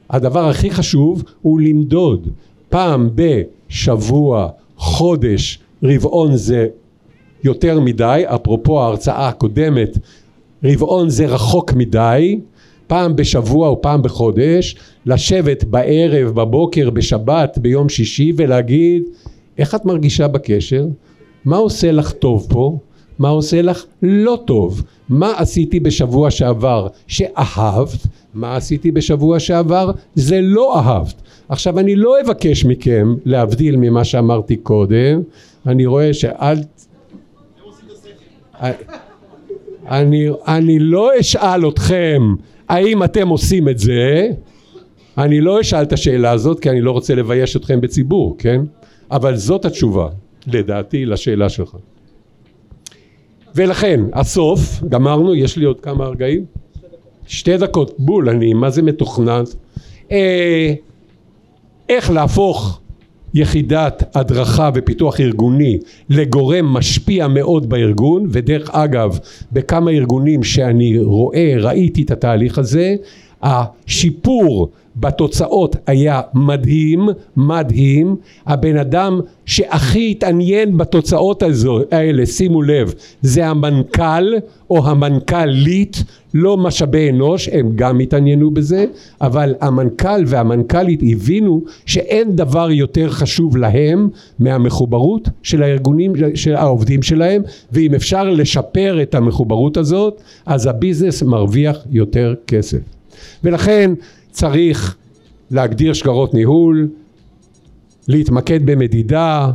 [0.09, 2.27] הדבר הכי חשוב הוא למדוד
[2.69, 6.67] פעם בשבוע, חודש, רבעון זה
[7.43, 9.97] יותר מדי, אפרופו ההרצאה הקודמת,
[10.63, 12.39] רבעון זה רחוק מדי,
[12.87, 14.75] פעם בשבוע או פעם בחודש,
[15.05, 19.03] לשבת בערב, בבוקר, בשבת, ביום שישי ולהגיד
[19.57, 20.85] איך את מרגישה בקשר?
[21.45, 22.77] מה עושה לך טוב פה?
[23.19, 24.83] מה עושה לך לא טוב?
[25.09, 28.07] מה עשיתי בשבוע שעבר שאהבת?
[28.33, 31.21] מה עשיתי בשבוע שעבר זה לא אהבת.
[31.49, 35.21] עכשיו אני לא אבקש מכם להבדיל ממה שאמרתי קודם
[35.67, 36.57] אני רואה שאל...
[39.89, 42.21] אני, אני לא אשאל אתכם
[42.69, 44.27] האם אתם עושים את זה.
[45.17, 48.61] אני לא אשאל את השאלה הזאת כי אני לא רוצה לבייש אתכם בציבור כן?
[49.11, 50.09] אבל זאת התשובה
[50.47, 51.75] לדעתי לשאלה שלך.
[53.55, 56.45] ולכן הסוף גמרנו יש לי עוד כמה רגעים.
[57.27, 59.43] שתי דקות בול אני מה זה מתוכנן
[60.11, 60.73] אה,
[61.89, 62.81] איך להפוך
[63.33, 65.77] יחידת הדרכה ופיתוח ארגוני
[66.09, 69.19] לגורם משפיע מאוד בארגון ודרך אגב
[69.51, 72.95] בכמה ארגונים שאני רואה ראיתי את התהליך הזה
[73.41, 74.69] השיפור
[74.99, 78.15] בתוצאות היה מדהים, מדהים.
[78.45, 84.33] הבן אדם שהכי התעניין בתוצאות הזו, האלה, שימו לב, זה המנכ"ל
[84.69, 88.85] או המנכ"לית, לא משאבי אנוש, הם גם התעניינו בזה,
[89.21, 97.41] אבל המנכ"ל והמנכ"לית הבינו שאין דבר יותר חשוב להם מהמחוברות של הארגונים, של העובדים שלהם,
[97.71, 102.79] ואם אפשר לשפר את המחוברות הזאת, אז הביזנס מרוויח יותר כסף.
[103.43, 103.91] ולכן
[104.31, 104.95] צריך
[105.51, 106.87] להגדיר שגרות ניהול,
[108.07, 109.51] להתמקד במדידה,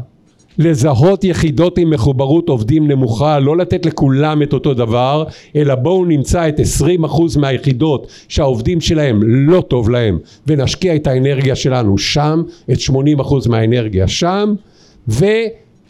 [0.59, 5.25] לזהות יחידות עם מחוברות עובדים נמוכה, לא לתת לכולם את אותו דבר,
[5.57, 6.61] אלא בואו נמצא את
[7.05, 14.09] 20% מהיחידות שהעובדים שלהם לא טוב להם ונשקיע את האנרגיה שלנו שם, את 80% מהאנרגיה
[14.09, 14.55] שם,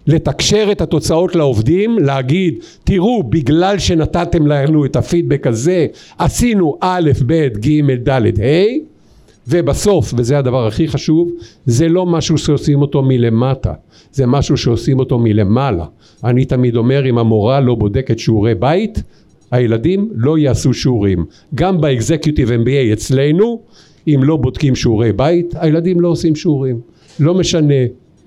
[0.08, 5.86] ולתקשר את התוצאות לעובדים, להגיד תראו בגלל שנתתם לנו את הפידבק הזה
[6.18, 8.94] עשינו א', ב', ג', ד', ה'
[9.48, 11.30] ובסוף, וזה הדבר הכי חשוב,
[11.66, 13.72] זה לא משהו שעושים אותו מלמטה,
[14.12, 15.84] זה משהו שעושים אותו מלמעלה.
[16.24, 19.02] אני תמיד אומר, אם המורה לא בודקת שיעורי בית,
[19.50, 21.24] הילדים לא יעשו שיעורים.
[21.54, 23.60] גם באקזקיוטיב MBA אצלנו,
[24.08, 26.80] אם לא בודקים שיעורי בית, הילדים לא עושים שיעורים.
[27.20, 27.74] לא משנה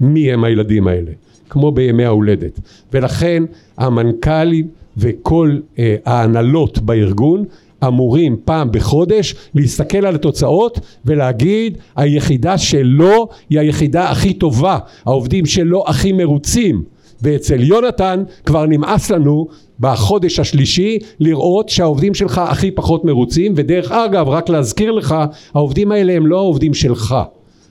[0.01, 1.11] מי הם הילדים האלה,
[1.49, 2.59] כמו בימי ההולדת.
[2.93, 3.43] ולכן
[3.77, 4.67] המנכ"לים
[4.97, 7.43] וכל אה, ההנהלות בארגון
[7.87, 15.83] אמורים פעם בחודש להסתכל על התוצאות ולהגיד היחידה שלו היא היחידה הכי טובה, העובדים שלו
[15.87, 16.83] הכי מרוצים.
[17.21, 19.47] ואצל יונתן כבר נמאס לנו
[19.79, 25.15] בחודש השלישי לראות שהעובדים שלך הכי פחות מרוצים ודרך אגב רק להזכיר לך
[25.53, 27.15] העובדים האלה הם לא העובדים שלך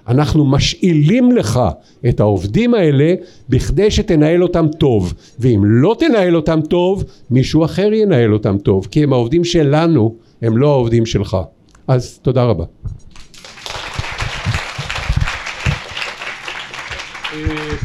[0.08, 1.60] אנחנו משאילים לך
[2.08, 3.14] את העובדים האלה
[3.48, 5.14] בכדי שתנהל אותם טוב.
[5.38, 10.58] ואם לא תנהל אותם טוב מישהו אחר ינהל אותם טוב כי הם העובדים שלנו הם
[10.58, 11.36] לא העובדים שלך.
[11.88, 12.64] אז תודה רבה.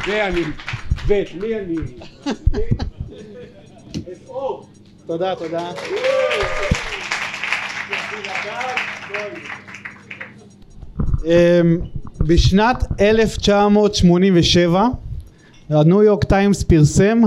[0.07, 0.41] ואני
[1.07, 1.75] ואת מי אני?
[5.07, 5.71] תודה, תודה.
[11.25, 11.77] אמ,
[12.21, 14.87] בשנת 1987
[15.69, 17.21] הניו יורק טיימס פרסם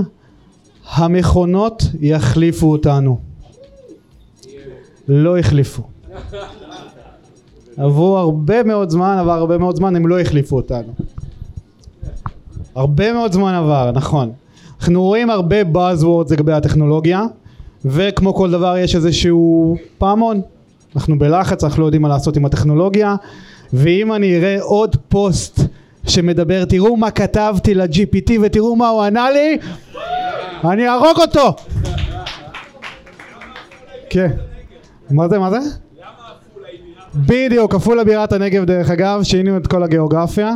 [0.93, 3.19] המכונות יחליפו אותנו
[5.07, 5.83] לא החליפו.
[7.77, 10.93] עברו הרבה מאוד זמן עבר הרבה מאוד זמן הם לא החליפו אותנו.
[12.75, 14.31] הרבה מאוד זמן עבר נכון.
[14.79, 17.23] אנחנו רואים הרבה buzzwords לגבי הטכנולוגיה
[17.85, 20.41] וכמו כל דבר יש איזשהו פעמון.
[20.95, 23.15] אנחנו בלחץ אנחנו לא יודעים מה לעשות עם הטכנולוגיה
[23.73, 25.59] ואם אני אראה עוד פוסט
[26.07, 29.57] שמדבר תראו מה כתבתי ל-GPT ותראו מה הוא ענה לי
[30.71, 31.55] אני אהרוג אותו.
[34.09, 34.31] כן.
[35.11, 35.57] מה זה מה זה?
[37.15, 40.55] בדיוק עפולה בירת הנגב דרך אגב שינינו את כל הגיאוגרפיה.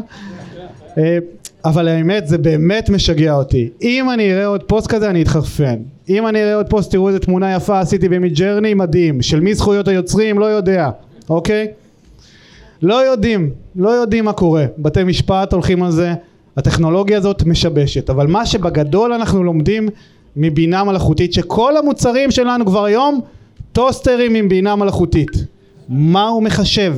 [0.98, 1.18] אה,
[1.66, 3.70] אבל האמת זה באמת משגע אותי.
[3.82, 5.76] אם אני אראה עוד פוסט כזה אני אתחרפן.
[6.10, 9.22] אם אני אראה עוד פוסט תראו איזה תמונה יפה עשיתי ב Midjourney מדהים.
[9.22, 10.90] של מי זכויות היוצרים לא יודע
[11.30, 11.68] אוקיי
[12.82, 14.66] לא יודעים, לא יודעים מה קורה.
[14.78, 16.14] בתי משפט הולכים על זה,
[16.58, 18.10] הטכנולוגיה הזאת משבשת.
[18.10, 19.90] אבל מה שבגדול אנחנו לומדים
[20.36, 23.22] מבינה מלאכותית, שכל המוצרים שלנו כבר היום
[23.72, 25.32] טוסטרים עם בינה מלאכותית.
[25.90, 26.96] מה הוא מחשב?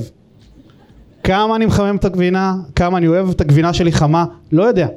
[1.23, 4.87] כמה אני מחמם את הגבינה, כמה אני אוהב את הגבינה שלי חמה, לא יודע.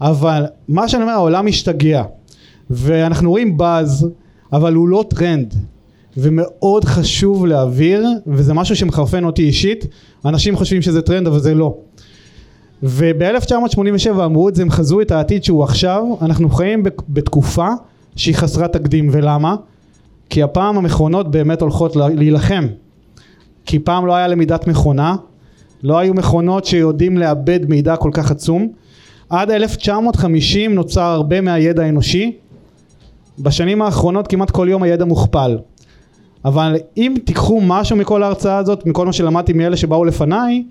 [0.00, 2.02] אבל מה שאני אומר, העולם משתגע.
[2.70, 4.08] ואנחנו רואים באז,
[4.52, 5.54] אבל הוא לא טרנד.
[6.16, 9.86] ומאוד חשוב להעביר וזה משהו שמחרפן אותי אישית
[10.24, 11.76] אנשים חושבים שזה טרנד אבל זה לא.
[12.82, 17.68] וב-1987 אמרו את זה הם חזו את העתיד שהוא עכשיו אנחנו חיים בתקופה
[18.16, 19.56] שהיא חסרת תקדים ולמה?
[20.30, 22.66] כי הפעם המכונות באמת הולכות להילחם.
[23.66, 25.16] כי פעם לא היה למידת מכונה
[25.82, 28.68] לא היו מכונות שיודעים לאבד מידע כל כך עצום.
[29.30, 32.36] עד 1950 נוצר הרבה מהידע האנושי.
[33.38, 35.58] בשנים האחרונות כמעט כל יום הידע מוכפל
[36.44, 40.64] אבל אם תיקחו משהו מכל ההרצאה הזאת, מכל מה שלמדתי מאלה שבאו לפניי,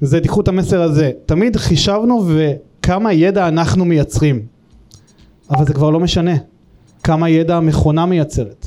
[0.00, 1.10] זה תיקחו את המסר הזה.
[1.26, 4.42] תמיד חישבנו וכמה ידע אנחנו מייצרים.
[5.50, 6.34] אבל זה כבר לא משנה.
[7.02, 8.66] כמה ידע המכונה מייצרת.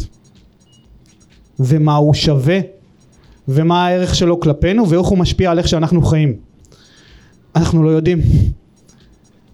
[1.59, 2.59] ומה הוא שווה.
[3.47, 6.33] ומה הערך שלו כלפינו ואיך הוא משפיע על איך שאנחנו חיים.
[7.55, 8.19] אנחנו לא יודעים.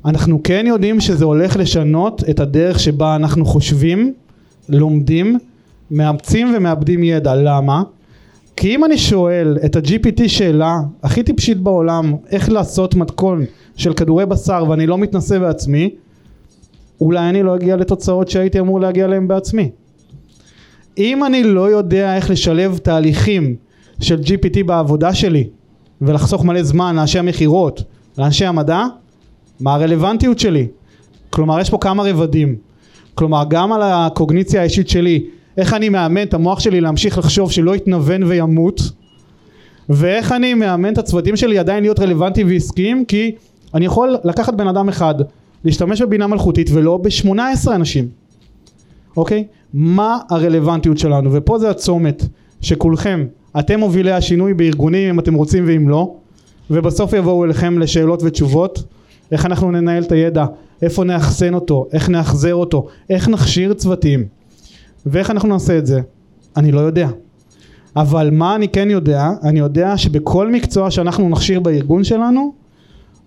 [0.05, 4.13] אנחנו כן יודעים שזה הולך לשנות את הדרך שבה אנחנו חושבים,
[4.69, 5.37] לומדים
[5.91, 7.83] מאמצים ומאבדים ידע, למה?
[8.55, 14.25] כי אם אני שואל את ה-GPT שאלה הכי טיפשית בעולם איך לעשות מתכון של כדורי
[14.25, 15.89] בשר ואני לא מתנסה בעצמי
[17.01, 19.69] אולי אני לא אגיע לתוצאות שהייתי אמור להגיע אליהם בעצמי
[20.97, 23.55] אם אני לא יודע איך לשלב תהליכים
[23.99, 25.47] של GPT בעבודה שלי
[26.01, 27.83] ולחסוך מלא זמן לאנשי המכירות,
[28.17, 28.83] לאנשי המדע,
[29.59, 30.67] מה הרלוונטיות שלי?
[31.29, 32.55] כלומר יש פה כמה רבדים.
[33.15, 35.25] כלומר גם על הקוגניציה האישית שלי,
[35.57, 38.81] איך אני מאמן את המוח שלי להמשיך לחשוב שלא יתנוון וימות,
[39.89, 43.35] ואיך אני מאמן את הצוותים שלי עדיין להיות רלוונטיים ועסקיים, כי
[43.73, 45.15] אני יכול לקחת בן אדם אחד,
[45.63, 48.07] להשתמש בבינה מלכותית ולא ב-18 אנשים.
[49.17, 49.43] אוקיי?
[49.73, 51.29] מה הרלוונטיות שלנו?
[51.33, 52.25] ופה זה הצומת
[52.61, 53.25] שכולכם,
[53.59, 56.15] אתם מובילי השינוי בארגונים אם אתם רוצים ואם לא,
[56.71, 58.83] ובסוף יבואו אליכם לשאלות ותשובות,
[59.31, 60.45] איך אנחנו ננהל את הידע,
[60.81, 64.25] איפה נאחסן אותו, איך נאחזר אותו, איך נכשיר צוותים,
[65.05, 66.01] ואיך אנחנו נעשה את זה,
[66.57, 67.09] אני לא יודע.
[67.95, 72.53] אבל מה אני כן יודע, אני יודע שבכל מקצוע שאנחנו נכשיר בארגון שלנו,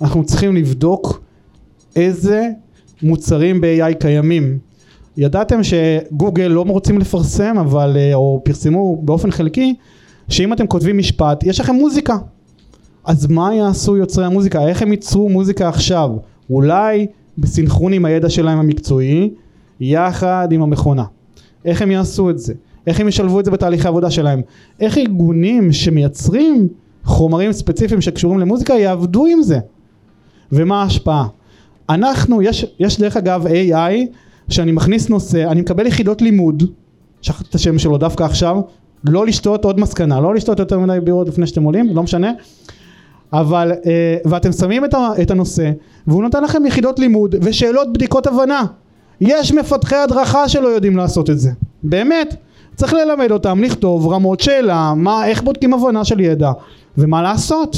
[0.01, 1.23] אנחנו צריכים לבדוק
[1.97, 2.49] איזה
[3.03, 4.59] מוצרים ב-AI קיימים.
[5.17, 9.75] ידעתם שגוגל לא רוצים לפרסם אבל אה, או פרסמו באופן חלקי
[10.29, 12.17] שאם אתם כותבים משפט יש לכם מוזיקה.
[13.05, 14.69] אז מה יעשו יוצרי המוזיקה?
[14.69, 16.11] איך הם ייצרו מוזיקה עכשיו?
[16.51, 17.07] אולי
[17.39, 19.31] בסנכרון עם הידע שלהם המקצועי
[19.81, 21.05] יחד עם המכונה
[21.67, 22.55] איך הם יעשו את זה?
[22.87, 24.41] איך הם ישלבו את זה בתהליכי העבודה שלהם?
[24.81, 26.69] איך ארגונים שמייצרים
[27.05, 29.59] חומרים ספציפיים שקשורים למוזיקה יעבדו עם זה?
[30.53, 31.27] ומה ההשפעה?
[31.89, 34.07] אנחנו יש, יש דרך אגב AI
[34.49, 36.63] שאני מכניס נושא, אני מקבל יחידות לימוד,
[37.23, 38.61] שכחתי את השם שלו דווקא עכשיו,
[39.05, 42.33] לא לשתות עוד מסקנה, לא לשתות יותר מדי בירות לפני שאתם עולים, לא משנה,
[43.33, 44.85] אבל, אה, ואתם שמים
[45.23, 45.71] את, הנושא,
[46.07, 48.65] והוא נותן לכם יחידות לימוד ושאלות בדיקות הבנה.
[49.21, 51.51] יש מפתחי הדרכה שלא יודעים לעשות את זה,
[51.83, 52.37] באמת.
[52.75, 56.53] צריך ללמד אותם לכתוב רמות שאלה, מה, איך בודקים הבנה של ידע,
[56.99, 57.77] ומה לעשות.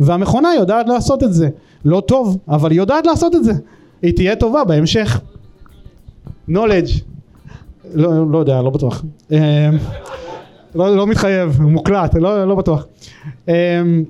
[0.00, 1.48] והמכונה יודעת לעשות את זה.
[1.84, 3.52] לא טוב, אבל היא יודעת לעשות את זה.
[4.02, 5.20] היא תהיה טובה בהמשך.
[6.50, 7.02] knowledge
[7.94, 9.04] לא, לא יודע, לא בטוח.
[9.30, 9.36] אמ,
[10.74, 12.86] לא, לא מתחייב, מוקלט, לא, לא בטוח.
[13.48, 14.04] אמ,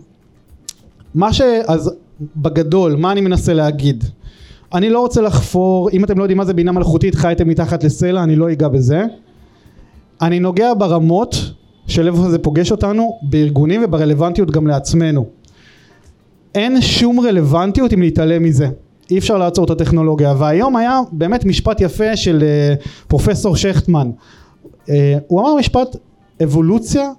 [1.14, 1.40] מה ש...
[1.66, 1.94] אז
[2.36, 4.04] בגדול, מה אני מנסה להגיד?
[4.74, 8.22] אני לא רוצה לחפור, אם אתם לא יודעים מה זה בינה מלאכותית, חייתם מתחת לסלע,
[8.22, 9.04] אני לא אגע בזה.
[10.22, 11.52] אני נוגע ברמות
[11.86, 15.26] של איפה זה פוגש אותנו, בארגונים וברלוונטיות גם לעצמנו.
[16.54, 18.68] אין שום רלוונטיות אם להתעלם מזה.
[19.10, 24.10] אי אפשר לעצור את הטכנולוגיה והיום היה באמת משפט יפה של uh, פרופסור שכטמן
[24.86, 24.90] uh,
[25.26, 25.96] הוא אמר משפט
[26.42, 27.10] אבולוציה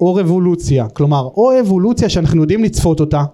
[0.00, 3.24] או רבולוציה כלומר או אבולוציה שאנחנו יודעים לצפות אותה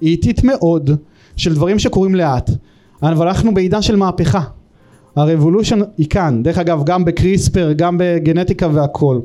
[0.00, 0.90] היא איטית מאוד
[1.36, 2.50] של דברים שקורים לאט
[3.02, 4.40] אבל אנחנו בעידן של מהפכה.
[5.16, 9.20] הרבולושן היא כאן דרך אגב גם בקריספר גם בגנטיקה והכל.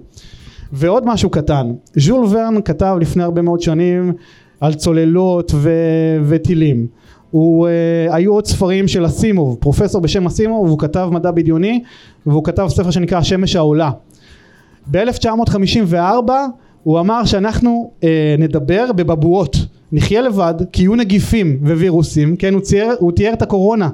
[0.74, 4.14] ועוד משהו קטן ז'ול ורן כתב לפני הרבה מאוד שנים
[4.62, 6.88] על צוללות ו- וטילים.
[7.32, 11.84] הוא, uh, היו עוד ספרים של אסימוב, פרופסור בשם אסימוב, הוא כתב מדע בדיוני
[12.26, 13.92] והוא כתב ספר שנקרא השמש העולה.
[14.92, 16.32] ב-1954
[16.84, 18.06] הוא אמר שאנחנו uh,
[18.40, 19.58] נדבר בבבואות,
[19.92, 23.90] נחיה לבד כי יהיו נגיפים ווירוסים, כן הוא צייר, הוא תיאר את הקורונה,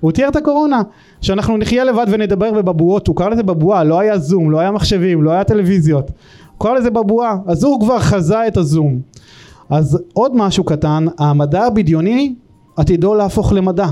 [0.00, 0.82] הוא תיאר את הקורונה,
[1.20, 5.22] שאנחנו נחיה לבד ונדבר בבבואות, הוא קרא לזה בבואה, לא היה זום, לא היה מחשבים,
[5.22, 6.10] לא היה טלוויזיות,
[6.56, 9.00] הוא קרא לזה בבואה, אז הוא כבר חזה את הזום.
[9.70, 12.34] אז עוד משהו קטן, המדע הבדיוני
[12.76, 13.86] עתידו להפוך למדע.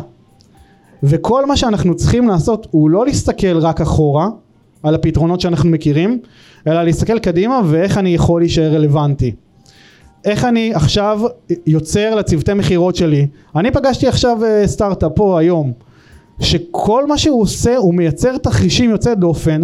[1.02, 4.28] וכל מה שאנחנו צריכים לעשות הוא לא להסתכל רק אחורה
[4.82, 6.18] על הפתרונות שאנחנו מכירים,
[6.66, 9.34] אלא להסתכל קדימה ואיך אני יכול להישאר רלוונטי.
[10.24, 11.20] איך אני עכשיו
[11.66, 13.26] יוצר לצוותי מכירות שלי.
[13.56, 15.72] אני פגשתי עכשיו אה, סטארט-אפ פה היום,
[16.40, 19.62] שכל מה שהוא עושה הוא מייצר תרחישים יוצא דופן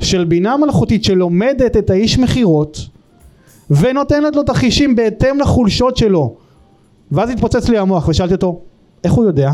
[0.00, 2.78] של בינה מלאכותית שלומדת את האיש מכירות
[3.70, 6.34] ונותנת לו תרחישים בהתאם לחולשות שלו
[7.12, 8.60] ואז התפוצץ לי המוח ושאלתי אותו
[9.04, 9.50] איך הוא יודע?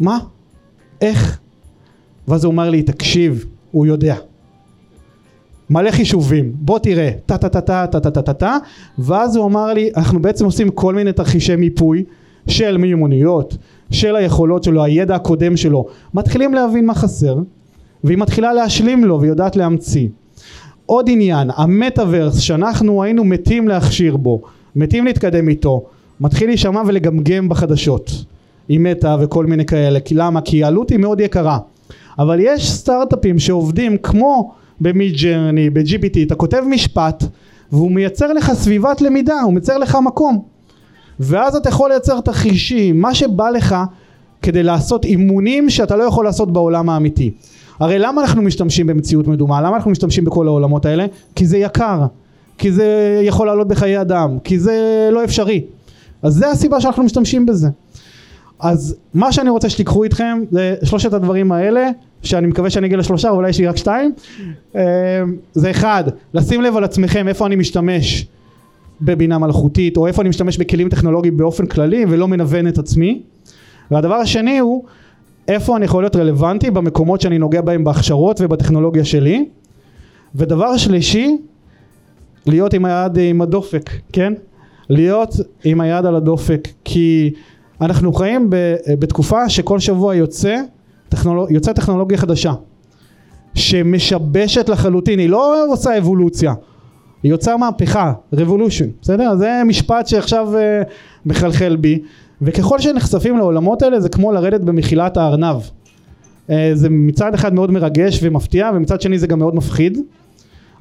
[0.00, 0.18] מה?
[1.00, 1.38] איך?
[2.28, 4.16] ואז הוא אמר לי תקשיב הוא יודע
[5.70, 6.52] מלא חישובים.
[6.54, 8.56] בוא תראה טה טה טה טה טה טה טה טה טה
[8.98, 12.04] ואז הוא אמר לי אנחנו בעצם עושים כל מיני תרחישי מיפוי
[12.48, 13.56] של מיומנויות
[13.90, 15.86] של היכולות שלו הידע הקודם שלו.
[16.14, 17.38] מתחילים להבין מה חסר
[18.04, 20.08] והיא מתחילה להשלים לו ויודעת להמציא.
[20.86, 24.42] עוד עניין המטאוורס שאנחנו היינו מתים להכשיר בו
[24.76, 25.84] מתים להתקדם איתו
[26.20, 28.10] מתחיל להישמע ולגמגם בחדשות.
[28.68, 30.00] עם מטא וכל מיני כאלה.
[30.00, 30.40] כי למה?
[30.40, 31.58] כי העלות היא מאוד יקרה.
[32.18, 37.24] אבל יש סטארט-אפים שעובדים כמו במיד ג'רני, ב-GPT, אתה כותב משפט
[37.72, 40.42] והוא מייצר לך סביבת למידה, הוא מייצר לך מקום.
[41.20, 43.76] ואז אתה יכול לייצר תרחישים, מה שבא לך
[44.42, 47.30] כדי לעשות אימונים שאתה לא יכול לעשות בעולם האמיתי.
[47.80, 49.60] הרי למה אנחנו משתמשים במציאות מדומה?
[49.60, 51.06] למה אנחנו משתמשים בכל העולמות האלה?
[51.34, 52.06] כי זה יקר,
[52.58, 55.64] כי זה יכול לעלות בחיי אדם, כי זה לא אפשרי.
[56.22, 57.68] אז זה הסיבה שאנחנו משתמשים בזה.
[58.60, 61.90] אז מה שאני רוצה שתיקחו איתכם זה שלושת הדברים האלה
[62.22, 64.12] שאני מקווה שאני אגיע לשלושה, אולי יש לי רק שתיים.
[64.76, 64.82] אה,
[65.52, 66.04] זה אחד,
[66.34, 68.26] לשים לב על עצמכם איפה אני משתמש
[69.00, 73.22] בבינה מלאכותית, או איפה אני משתמש בכלים טכנולוגיים באופן כללי, ולא מנוון את עצמי.
[73.90, 74.84] והדבר השני הוא,
[75.48, 79.44] איפה אני יכול להיות רלוונטי במקומות שאני נוגע בהם בהכשרות ובטכנולוגיה שלי.
[80.34, 81.36] ודבר שלישי,
[82.46, 84.32] להיות עם היד עם הדופק, כן?
[84.88, 87.30] להיות עם היד על הדופק, כי
[87.80, 88.56] אנחנו חיים ב,
[88.98, 90.56] בתקופה שכל שבוע יוצא,
[91.08, 92.52] טכנולוג, יוצא טכנולוגיה חדשה,
[93.54, 96.54] שמשבשת לחלוטין, היא לא עושה אבולוציה,
[97.22, 99.36] היא יוצאה מהפכה, revolution, בסדר?
[99.36, 100.88] זה משפט שעכשיו uh,
[101.26, 101.98] מחלחל בי,
[102.42, 105.56] וככל שנחשפים לעולמות האלה זה כמו לרדת במחילת הארנב.
[105.56, 109.98] Uh, זה מצד אחד מאוד מרגש ומפתיע, ומצד שני זה גם מאוד מפחיד,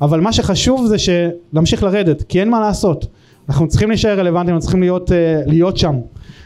[0.01, 0.95] אבל מה שחשוב זה
[1.53, 3.07] להמשיך לרדת, כי אין מה לעשות.
[3.49, 5.13] אנחנו צריכים להישאר רלוונטיים, אנחנו צריכים להיות, uh,
[5.45, 5.95] להיות שם.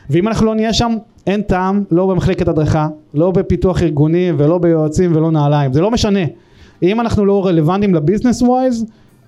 [0.09, 0.95] ואם אנחנו לא נהיה שם,
[1.27, 6.19] אין טעם, לא במחלקת הדרכה, לא בפיתוח ארגוני ולא ביועצים ולא נעליים, זה לא משנה.
[6.83, 8.85] אם אנחנו לא רלוונטיים לביזנס ווייז,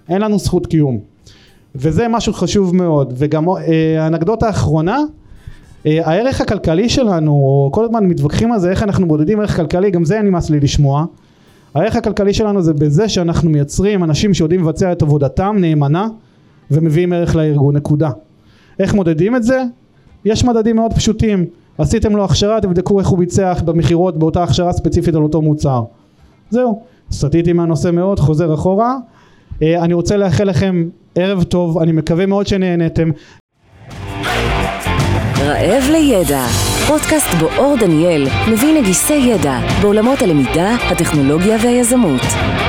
[0.09, 0.99] אין לנו זכות קיום.
[1.75, 3.13] וזה משהו חשוב מאוד.
[3.17, 3.55] וגם אה,
[3.99, 4.99] האנקדוטה האחרונה,
[5.85, 10.05] אה, הערך הכלכלי שלנו, כל הזמן מתווכחים על זה, איך אנחנו מודדים ערך כלכלי, גם
[10.05, 11.05] זה נמאס לי לשמוע.
[11.75, 16.07] הערך הכלכלי שלנו זה בזה שאנחנו מייצרים אנשים שיודעים לבצע את עבודתם נאמנה
[16.71, 18.09] ומביאים ערך לארגון, נקודה.
[18.79, 19.63] איך מודדים את זה?
[20.25, 21.45] יש מדדים מאוד פשוטים.
[21.77, 25.83] עשיתם לו הכשרה, תבדקו איך הוא ביצע במכירות באותה הכשרה ספציפית על אותו מוצר.
[26.49, 28.97] זהו, סטיתי מהנושא מאוד, חוזר אחורה.
[29.61, 33.09] אה, אני רוצה לאחל לכם ערב טוב, אני מקווה מאוד שנהנתם.
[35.39, 36.45] רעב לידע,
[36.87, 42.21] פודקאסט בו אור דניאל מביא נגיסי ידע בעולמות הלמידה, הטכנולוגיה והיזמות.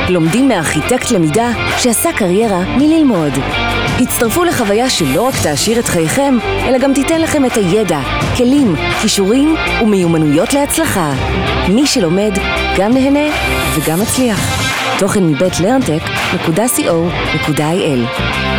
[0.08, 3.32] לומדים מארכיטקט למידה שעשה קריירה מללמוד.
[4.00, 8.00] הצטרפו לחוויה שלא רק תעשיר את חייכם, אלא גם תיתן לכם את הידע,
[8.36, 11.12] כלים, כישורים ומיומנויות להצלחה.
[11.68, 12.32] מי שלומד
[12.78, 13.34] גם נהנה
[13.74, 14.64] וגם מצליח.
[14.98, 18.53] תוכן מבית לרנטק.co.il